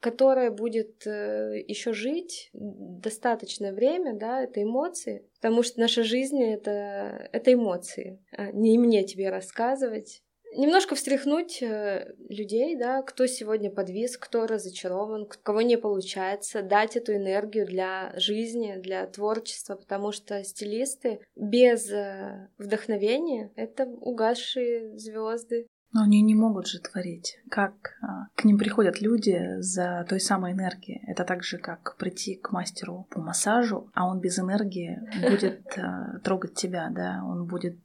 которое 0.00 0.50
будет 0.50 1.06
э, 1.06 1.64
еще 1.66 1.94
жить 1.94 2.50
достаточное 2.52 3.72
время, 3.72 4.14
да, 4.14 4.42
это 4.42 4.62
эмоции, 4.62 5.24
потому 5.36 5.62
что 5.62 5.80
наша 5.80 6.02
жизнь 6.02 6.42
это, 6.42 7.30
это 7.32 7.54
эмоции. 7.54 8.22
А 8.32 8.52
не 8.52 8.78
мне 8.78 9.04
тебе 9.04 9.30
рассказывать, 9.30 10.22
немножко 10.54 10.94
встряхнуть 10.94 11.62
э, 11.62 12.14
людей, 12.28 12.76
да, 12.76 13.02
кто 13.02 13.26
сегодня 13.26 13.70
подвис, 13.70 14.16
кто 14.16 14.46
разочарован, 14.46 15.28
кого 15.42 15.62
не 15.62 15.76
получается, 15.78 16.62
дать 16.62 16.96
эту 16.96 17.14
энергию 17.14 17.66
для 17.66 18.12
жизни, 18.16 18.76
для 18.76 19.06
творчества, 19.06 19.76
потому 19.76 20.12
что 20.12 20.42
стилисты 20.44 21.20
без 21.36 21.90
э, 21.90 22.48
вдохновения— 22.58 23.52
это 23.56 23.84
угасшие 23.84 24.98
звезды. 24.98 25.66
Но 25.92 26.02
они 26.02 26.20
не 26.20 26.34
могут 26.34 26.66
же 26.66 26.80
творить. 26.80 27.38
Как 27.48 27.72
а, 28.02 28.26
к 28.34 28.44
ним 28.44 28.58
приходят 28.58 29.00
люди 29.00 29.60
за 29.60 30.04
той 30.08 30.20
самой 30.20 30.52
энергией. 30.52 31.00
Это 31.06 31.24
так 31.24 31.42
же, 31.42 31.58
как 31.58 31.96
прийти 31.96 32.34
к 32.34 32.50
мастеру 32.50 33.06
по 33.10 33.20
массажу, 33.20 33.88
а 33.94 34.06
он 34.06 34.20
без 34.20 34.38
энергии 34.38 34.98
будет 35.30 35.62
а, 35.78 36.18
трогать 36.24 36.54
тебя, 36.54 36.90
да, 36.90 37.22
он 37.24 37.46
будет 37.46 37.78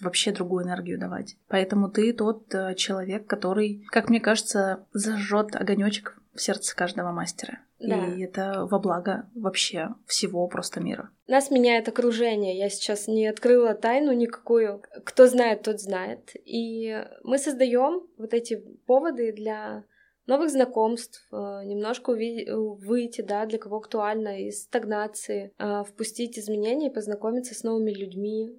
вообще 0.00 0.32
другую 0.32 0.64
энергию 0.64 0.98
давать. 0.98 1.36
Поэтому 1.48 1.88
ты 1.88 2.12
тот 2.12 2.54
э, 2.54 2.74
человек, 2.74 3.26
который, 3.26 3.84
как 3.90 4.08
мне 4.08 4.20
кажется, 4.20 4.86
зажжет 4.92 5.56
огонечек 5.56 6.18
в 6.34 6.40
сердце 6.40 6.74
каждого 6.74 7.10
мастера. 7.10 7.58
Да. 7.80 8.06
И 8.06 8.22
это 8.22 8.66
во 8.68 8.78
благо 8.78 9.28
вообще 9.34 9.90
всего 10.06 10.46
просто 10.48 10.80
мира. 10.80 11.10
Нас 11.28 11.50
меняет 11.50 11.88
окружение. 11.88 12.58
Я 12.58 12.70
сейчас 12.70 13.06
не 13.06 13.26
открыла 13.26 13.74
тайну 13.74 14.12
никакую. 14.12 14.82
Кто 15.04 15.26
знает, 15.26 15.62
тот 15.62 15.80
знает. 15.80 16.32
И 16.44 17.04
мы 17.22 17.38
создаем 17.38 18.06
вот 18.16 18.34
эти 18.34 18.56
поводы 18.86 19.32
для 19.32 19.84
новых 20.28 20.50
знакомств, 20.50 21.26
э, 21.32 21.36
немножко 21.64 22.10
выйти, 22.10 23.22
да, 23.22 23.46
для 23.46 23.58
кого 23.58 23.78
актуально, 23.78 24.42
из 24.42 24.62
стагнации, 24.64 25.52
э, 25.58 25.82
впустить 25.88 26.38
изменения 26.38 26.88
и 26.88 26.94
познакомиться 26.94 27.54
с 27.54 27.64
новыми 27.64 27.90
людьми 27.90 28.54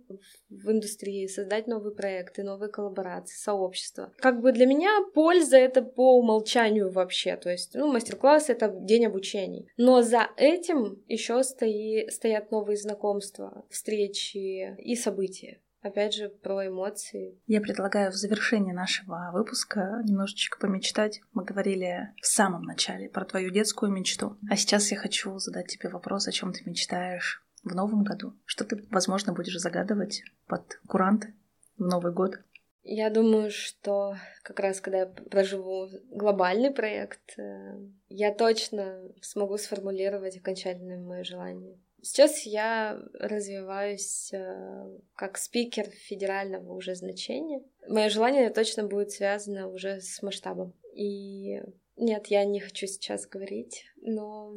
в 0.50 0.72
индустрии, 0.72 1.28
создать 1.28 1.68
новые 1.68 1.94
проекты, 1.94 2.44
новые 2.44 2.70
коллаборации, 2.70 3.38
сообщества. 3.38 4.12
Как 4.18 4.42
бы 4.42 4.52
для 4.52 4.66
меня 4.66 4.90
польза 5.14 5.58
это 5.58 5.84
по 5.84 6.18
умолчанию 6.18 6.90
вообще, 6.90 7.38
то 7.38 7.52
есть, 7.52 7.76
ну, 7.76 7.92
мастер-класс— 7.92 8.46
это 8.50 8.68
день 8.70 9.06
обучений. 9.06 9.68
Но 9.78 10.02
за 10.02 10.28
этим 10.38 11.04
еще 11.08 11.44
стоят 11.44 12.52
новые 12.52 12.78
знакомства, 12.78 13.64
встречи 13.70 14.76
и 14.80 14.96
события. 14.96 15.60
Опять 15.82 16.14
же, 16.14 16.30
про 16.30 16.68
эмоции. 16.68 17.40
Я 17.48 17.62
предлагаю 17.62 18.12
в 18.12 18.16
завершении 18.16 18.74
нашего 18.74 19.32
выпуска 19.32 20.02
немножечко 20.04 20.60
помечтать. 20.60 21.22
Мы 21.34 21.46
говорили 21.46 22.14
в 22.22 22.28
самом 22.28 22.64
начале 22.64 23.10
про 23.10 23.24
твою 23.24 23.50
детскую 23.50 23.92
мечту. 23.92 24.38
А 24.50 24.58
сейчас 24.58 24.92
я 24.92 24.98
хочу 24.98 25.38
задать 25.40 25.68
тебе 25.68 25.90
вопрос, 25.90 26.28
о 26.28 26.32
чем 26.32 26.52
ты 26.52 26.62
мечтаешь 26.66 27.42
в 27.64 27.74
новом 27.74 28.04
году. 28.04 28.34
Что 28.46 28.66
ты, 28.66 28.86
возможно, 28.90 29.34
будешь 29.34 29.58
загадывать 29.58 30.24
под 30.48 30.80
куранты 30.88 31.34
в 31.78 31.86
Новый 31.86 32.12
год? 32.12 32.40
Я 32.84 33.10
думаю, 33.10 33.52
что 33.52 34.16
как 34.42 34.60
раз 34.60 34.82
когда 34.82 35.00
я 35.00 35.06
проживу 35.06 35.90
глобальный 36.10 36.72
проект, 36.72 37.38
э, 37.38 37.78
я 38.08 38.34
точно 38.34 39.02
смогу 39.22 39.58
сформулировать 39.58 40.38
окончательное 40.38 40.98
мое 40.98 41.24
желание. 41.24 41.78
Сейчас 42.02 42.46
я 42.46 43.00
развиваюсь 43.14 44.32
э, 44.34 44.98
как 45.16 45.38
спикер 45.38 45.90
федерального 45.90 46.74
уже 46.74 46.96
значения. 46.96 47.62
Мое 47.88 48.10
желание 48.10 48.50
точно 48.50 48.88
будет 48.88 49.12
связано 49.12 49.68
уже 49.68 50.00
с 50.02 50.22
масштабом. 50.22 50.74
И 50.94 51.62
нет, 51.98 52.28
я 52.28 52.46
не 52.46 52.60
хочу 52.60 52.88
сейчас 52.88 53.28
говорить, 53.28 53.86
но 54.02 54.56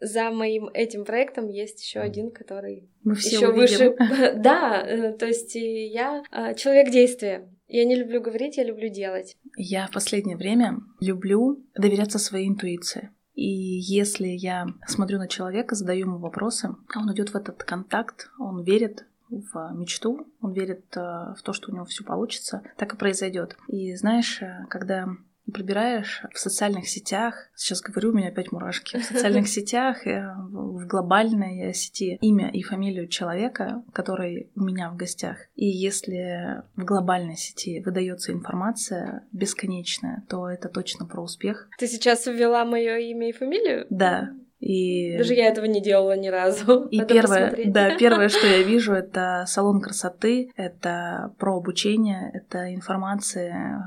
за 0.00 0.30
моим 0.30 0.68
этим 0.68 1.04
проектом 1.04 1.48
есть 1.48 1.82
еще 1.82 2.00
один, 2.00 2.30
который 2.30 2.88
Мы 3.02 3.14
все 3.14 3.36
еще 3.36 3.48
увидим. 3.48 3.96
выше. 3.96 4.34
Да, 4.36 4.82
э, 4.86 5.12
то 5.12 5.26
есть 5.26 5.54
я 5.54 6.22
э, 6.30 6.54
человек 6.54 6.90
действия. 6.90 7.48
Я 7.66 7.84
не 7.84 7.96
люблю 7.96 8.20
говорить, 8.20 8.56
я 8.56 8.64
люблю 8.64 8.88
делать. 8.88 9.36
Я 9.56 9.86
в 9.86 9.92
последнее 9.92 10.36
время 10.36 10.76
люблю 11.00 11.64
доверяться 11.74 12.18
своей 12.18 12.48
интуиции. 12.48 13.10
И 13.34 13.46
если 13.46 14.28
я 14.28 14.66
смотрю 14.86 15.18
на 15.18 15.28
человека, 15.28 15.74
задаю 15.74 16.06
ему 16.06 16.18
вопросы, 16.18 16.74
он 16.94 17.12
идет 17.12 17.30
в 17.30 17.36
этот 17.36 17.64
контакт, 17.64 18.30
он 18.38 18.62
верит 18.62 19.06
в 19.28 19.72
мечту, 19.74 20.28
он 20.40 20.52
верит 20.52 20.84
э, 20.96 21.00
в 21.36 21.42
то, 21.42 21.52
что 21.52 21.70
у 21.70 21.74
него 21.74 21.84
все 21.84 22.04
получится, 22.04 22.62
так 22.76 22.94
и 22.94 22.96
произойдет. 22.96 23.56
И 23.66 23.94
знаешь, 23.96 24.40
э, 24.40 24.66
когда 24.70 25.08
пробираешь 25.54 26.22
в 26.32 26.38
социальных 26.38 26.88
сетях, 26.88 27.48
сейчас 27.54 27.80
говорю, 27.80 28.10
у 28.10 28.12
меня 28.12 28.28
опять 28.28 28.52
мурашки, 28.52 28.98
в 28.98 29.04
социальных 29.04 29.48
сетях, 29.56 30.06
э, 30.06 30.34
в 30.50 30.86
глобальной 30.86 31.72
сети 31.72 32.18
имя 32.20 32.50
и 32.50 32.62
фамилию 32.62 33.08
человека, 33.08 33.82
который 33.92 34.50
у 34.54 34.62
меня 34.62 34.90
в 34.90 34.96
гостях. 34.96 35.38
И 35.54 35.66
если 35.66 36.62
в 36.76 36.84
глобальной 36.84 37.36
сети 37.36 37.82
выдается 37.84 38.32
информация 38.32 39.24
бесконечная, 39.32 40.24
то 40.28 40.48
это 40.48 40.68
точно 40.68 41.06
про 41.06 41.22
успех. 41.22 41.68
Ты 41.78 41.86
сейчас 41.86 42.26
ввела 42.26 42.64
мое 42.64 42.98
имя 42.98 43.30
и 43.30 43.32
фамилию? 43.32 43.86
Да, 43.88 44.34
и... 44.64 45.18
Даже 45.18 45.34
я 45.34 45.48
этого 45.48 45.66
не 45.66 45.82
делала 45.82 46.16
ни 46.16 46.28
разу. 46.28 46.84
И 46.90 47.02
первое, 47.04 47.54
да, 47.66 47.96
первое, 47.98 48.30
что 48.30 48.46
я 48.46 48.62
вижу, 48.62 48.94
это 48.94 49.44
салон 49.46 49.82
красоты, 49.82 50.50
это 50.56 51.34
про 51.38 51.58
обучение, 51.58 52.30
это 52.32 52.74
информация 52.74 53.84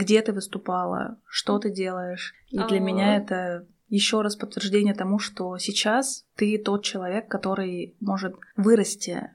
где 0.00 0.22
ты 0.22 0.32
выступала, 0.32 1.18
что 1.26 1.58
ты 1.58 1.70
делаешь. 1.70 2.34
И 2.48 2.56
для 2.56 2.64
А-а-а. 2.64 2.80
меня 2.80 3.16
это 3.16 3.66
еще 3.88 4.22
раз 4.22 4.36
подтверждение 4.36 4.94
тому, 4.94 5.18
что 5.18 5.58
сейчас 5.58 6.24
ты 6.36 6.56
тот 6.58 6.84
человек, 6.84 7.28
который 7.28 7.96
может 8.00 8.34
вырасти 8.56 9.30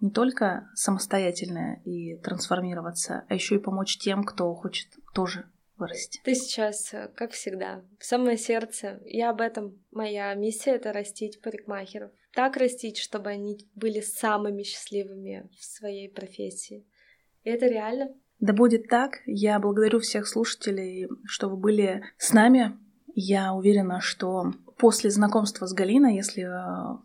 не 0.00 0.10
только 0.10 0.68
самостоятельно 0.74 1.80
и 1.84 2.16
трансформироваться, 2.18 3.24
а 3.28 3.34
еще 3.34 3.56
и 3.56 3.58
помочь 3.58 3.98
тем, 3.98 4.24
кто 4.24 4.54
хочет 4.54 4.88
тоже 5.14 5.46
вырасти. 5.76 6.20
Ты 6.24 6.34
сейчас, 6.34 6.94
как 7.14 7.32
всегда, 7.32 7.82
в 7.98 8.04
самое 8.04 8.38
сердце. 8.38 9.00
Я 9.04 9.30
об 9.30 9.40
этом. 9.40 9.78
Моя 9.90 10.34
миссия— 10.34 10.70
это 10.76 10.92
растить 10.92 11.40
парикмахеров. 11.42 12.10
Так 12.32 12.56
растить, 12.56 12.98
чтобы 12.98 13.30
они 13.30 13.58
были 13.74 14.00
самыми 14.00 14.62
счастливыми 14.62 15.48
в 15.58 15.64
своей 15.64 16.08
профессии. 16.08 16.86
И 17.42 17.50
это 17.50 17.66
реально. 17.66 18.14
Да 18.40 18.52
будет 18.52 18.88
так. 18.88 19.20
Я 19.26 19.58
благодарю 19.58 20.00
всех 20.00 20.26
слушателей, 20.26 21.08
что 21.24 21.48
вы 21.48 21.56
были 21.56 22.04
с 22.18 22.32
нами. 22.32 22.76
Я 23.14 23.54
уверена, 23.54 24.00
что 24.00 24.52
после 24.78 25.10
знакомства 25.10 25.66
с 25.66 25.72
Галиной, 25.72 26.16
если 26.16 26.44
э, 26.44 26.98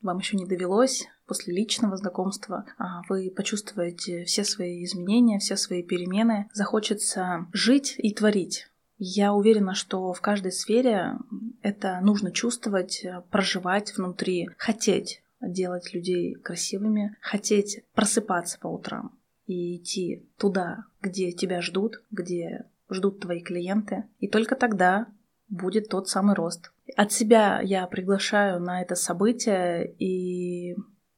вам 0.00 0.18
еще 0.18 0.36
не 0.36 0.46
довелось, 0.46 1.06
после 1.26 1.54
личного 1.54 1.96
знакомства 1.96 2.64
а, 2.78 3.02
вы 3.08 3.30
почувствуете 3.30 4.24
все 4.24 4.42
свои 4.42 4.82
изменения, 4.84 5.38
все 5.38 5.56
свои 5.56 5.82
перемены, 5.82 6.48
захочется 6.52 7.46
жить 7.52 7.94
и 7.98 8.12
творить. 8.12 8.68
Я 8.98 9.32
уверена, 9.32 9.74
что 9.74 10.12
в 10.12 10.20
каждой 10.20 10.52
сфере 10.52 11.18
это 11.62 12.00
нужно 12.02 12.32
чувствовать, 12.32 13.06
проживать 13.30 13.96
внутри, 13.96 14.48
хотеть 14.58 15.22
делать 15.40 15.94
людей 15.94 16.34
красивыми, 16.34 17.16
хотеть 17.20 17.84
просыпаться 17.94 18.58
по 18.58 18.66
утрам, 18.66 19.18
и 19.50 19.76
идти 19.76 20.28
туда, 20.38 20.84
где 21.02 21.32
тебя 21.32 21.60
ждут, 21.60 22.02
где 22.10 22.66
ждут 22.88 23.20
твои 23.20 23.40
клиенты. 23.40 24.04
И 24.20 24.28
только 24.28 24.54
тогда 24.54 25.08
будет 25.48 25.88
тот 25.88 26.08
самый 26.08 26.36
рост. 26.36 26.72
От 26.96 27.12
себя 27.12 27.60
я 27.60 27.86
приглашаю 27.88 28.60
на 28.60 28.80
это 28.80 28.94
событие, 28.94 29.92
и 29.98 30.76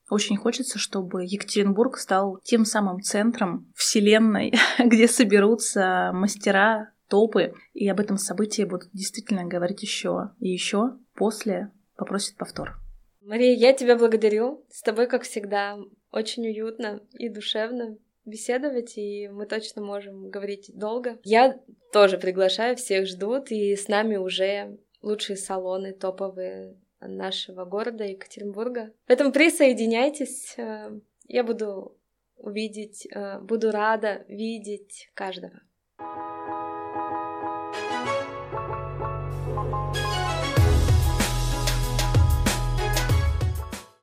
очень 0.09 0.37
хочется, 0.37 0.79
чтобы 0.79 1.25
Екатеринбург 1.25 1.99
стал 1.99 2.41
тем 2.43 2.65
самым 2.65 3.03
центром 3.03 3.71
вселенной, 3.77 4.55
где 4.79 5.09
соберутся 5.09 6.11
мастера, 6.15 6.91
топы, 7.09 7.53
и 7.75 7.87
об 7.89 8.01
этом 8.01 8.17
событии 8.17 8.63
будут 8.63 8.89
действительно 8.95 9.45
говорить 9.45 9.83
еще 9.83 10.31
и 10.39 10.49
еще 10.49 10.97
после 11.15 11.71
попросит 11.97 12.37
повтор. 12.37 12.79
Мария, 13.21 13.55
я 13.55 13.75
тебя 13.75 13.97
благодарю. 13.97 14.65
С 14.71 14.81
тобой, 14.83 15.07
как 15.07 15.23
всегда, 15.23 15.79
очень 16.11 16.47
уютно 16.47 17.03
и 17.13 17.29
душевно 17.29 17.99
беседовать, 18.25 18.97
и 18.97 19.29
мы 19.29 19.47
точно 19.47 19.83
можем 19.83 20.31
говорить 20.31 20.71
долго. 20.75 21.19
Я 21.25 21.61
тоже 21.93 22.19
приглашаю, 22.19 22.77
всех 22.77 23.07
ждут, 23.07 23.51
и 23.51 23.77
с 23.77 23.89
нами 23.89 24.17
уже 24.17 24.79
лучшие 25.03 25.37
салоны 25.37 25.93
топовые 25.93 26.77
нашего 27.01 27.65
города 27.65 28.05
Екатеринбурга. 28.05 28.93
Поэтому 29.07 29.33
присоединяйтесь, 29.33 30.55
э, 30.57 30.91
я 31.27 31.45
буду 31.45 31.99
увидеть, 32.37 33.07
э, 33.11 33.41
буду 33.41 33.71
рада 33.71 34.25
видеть 34.29 35.11
каждого. 35.15 35.61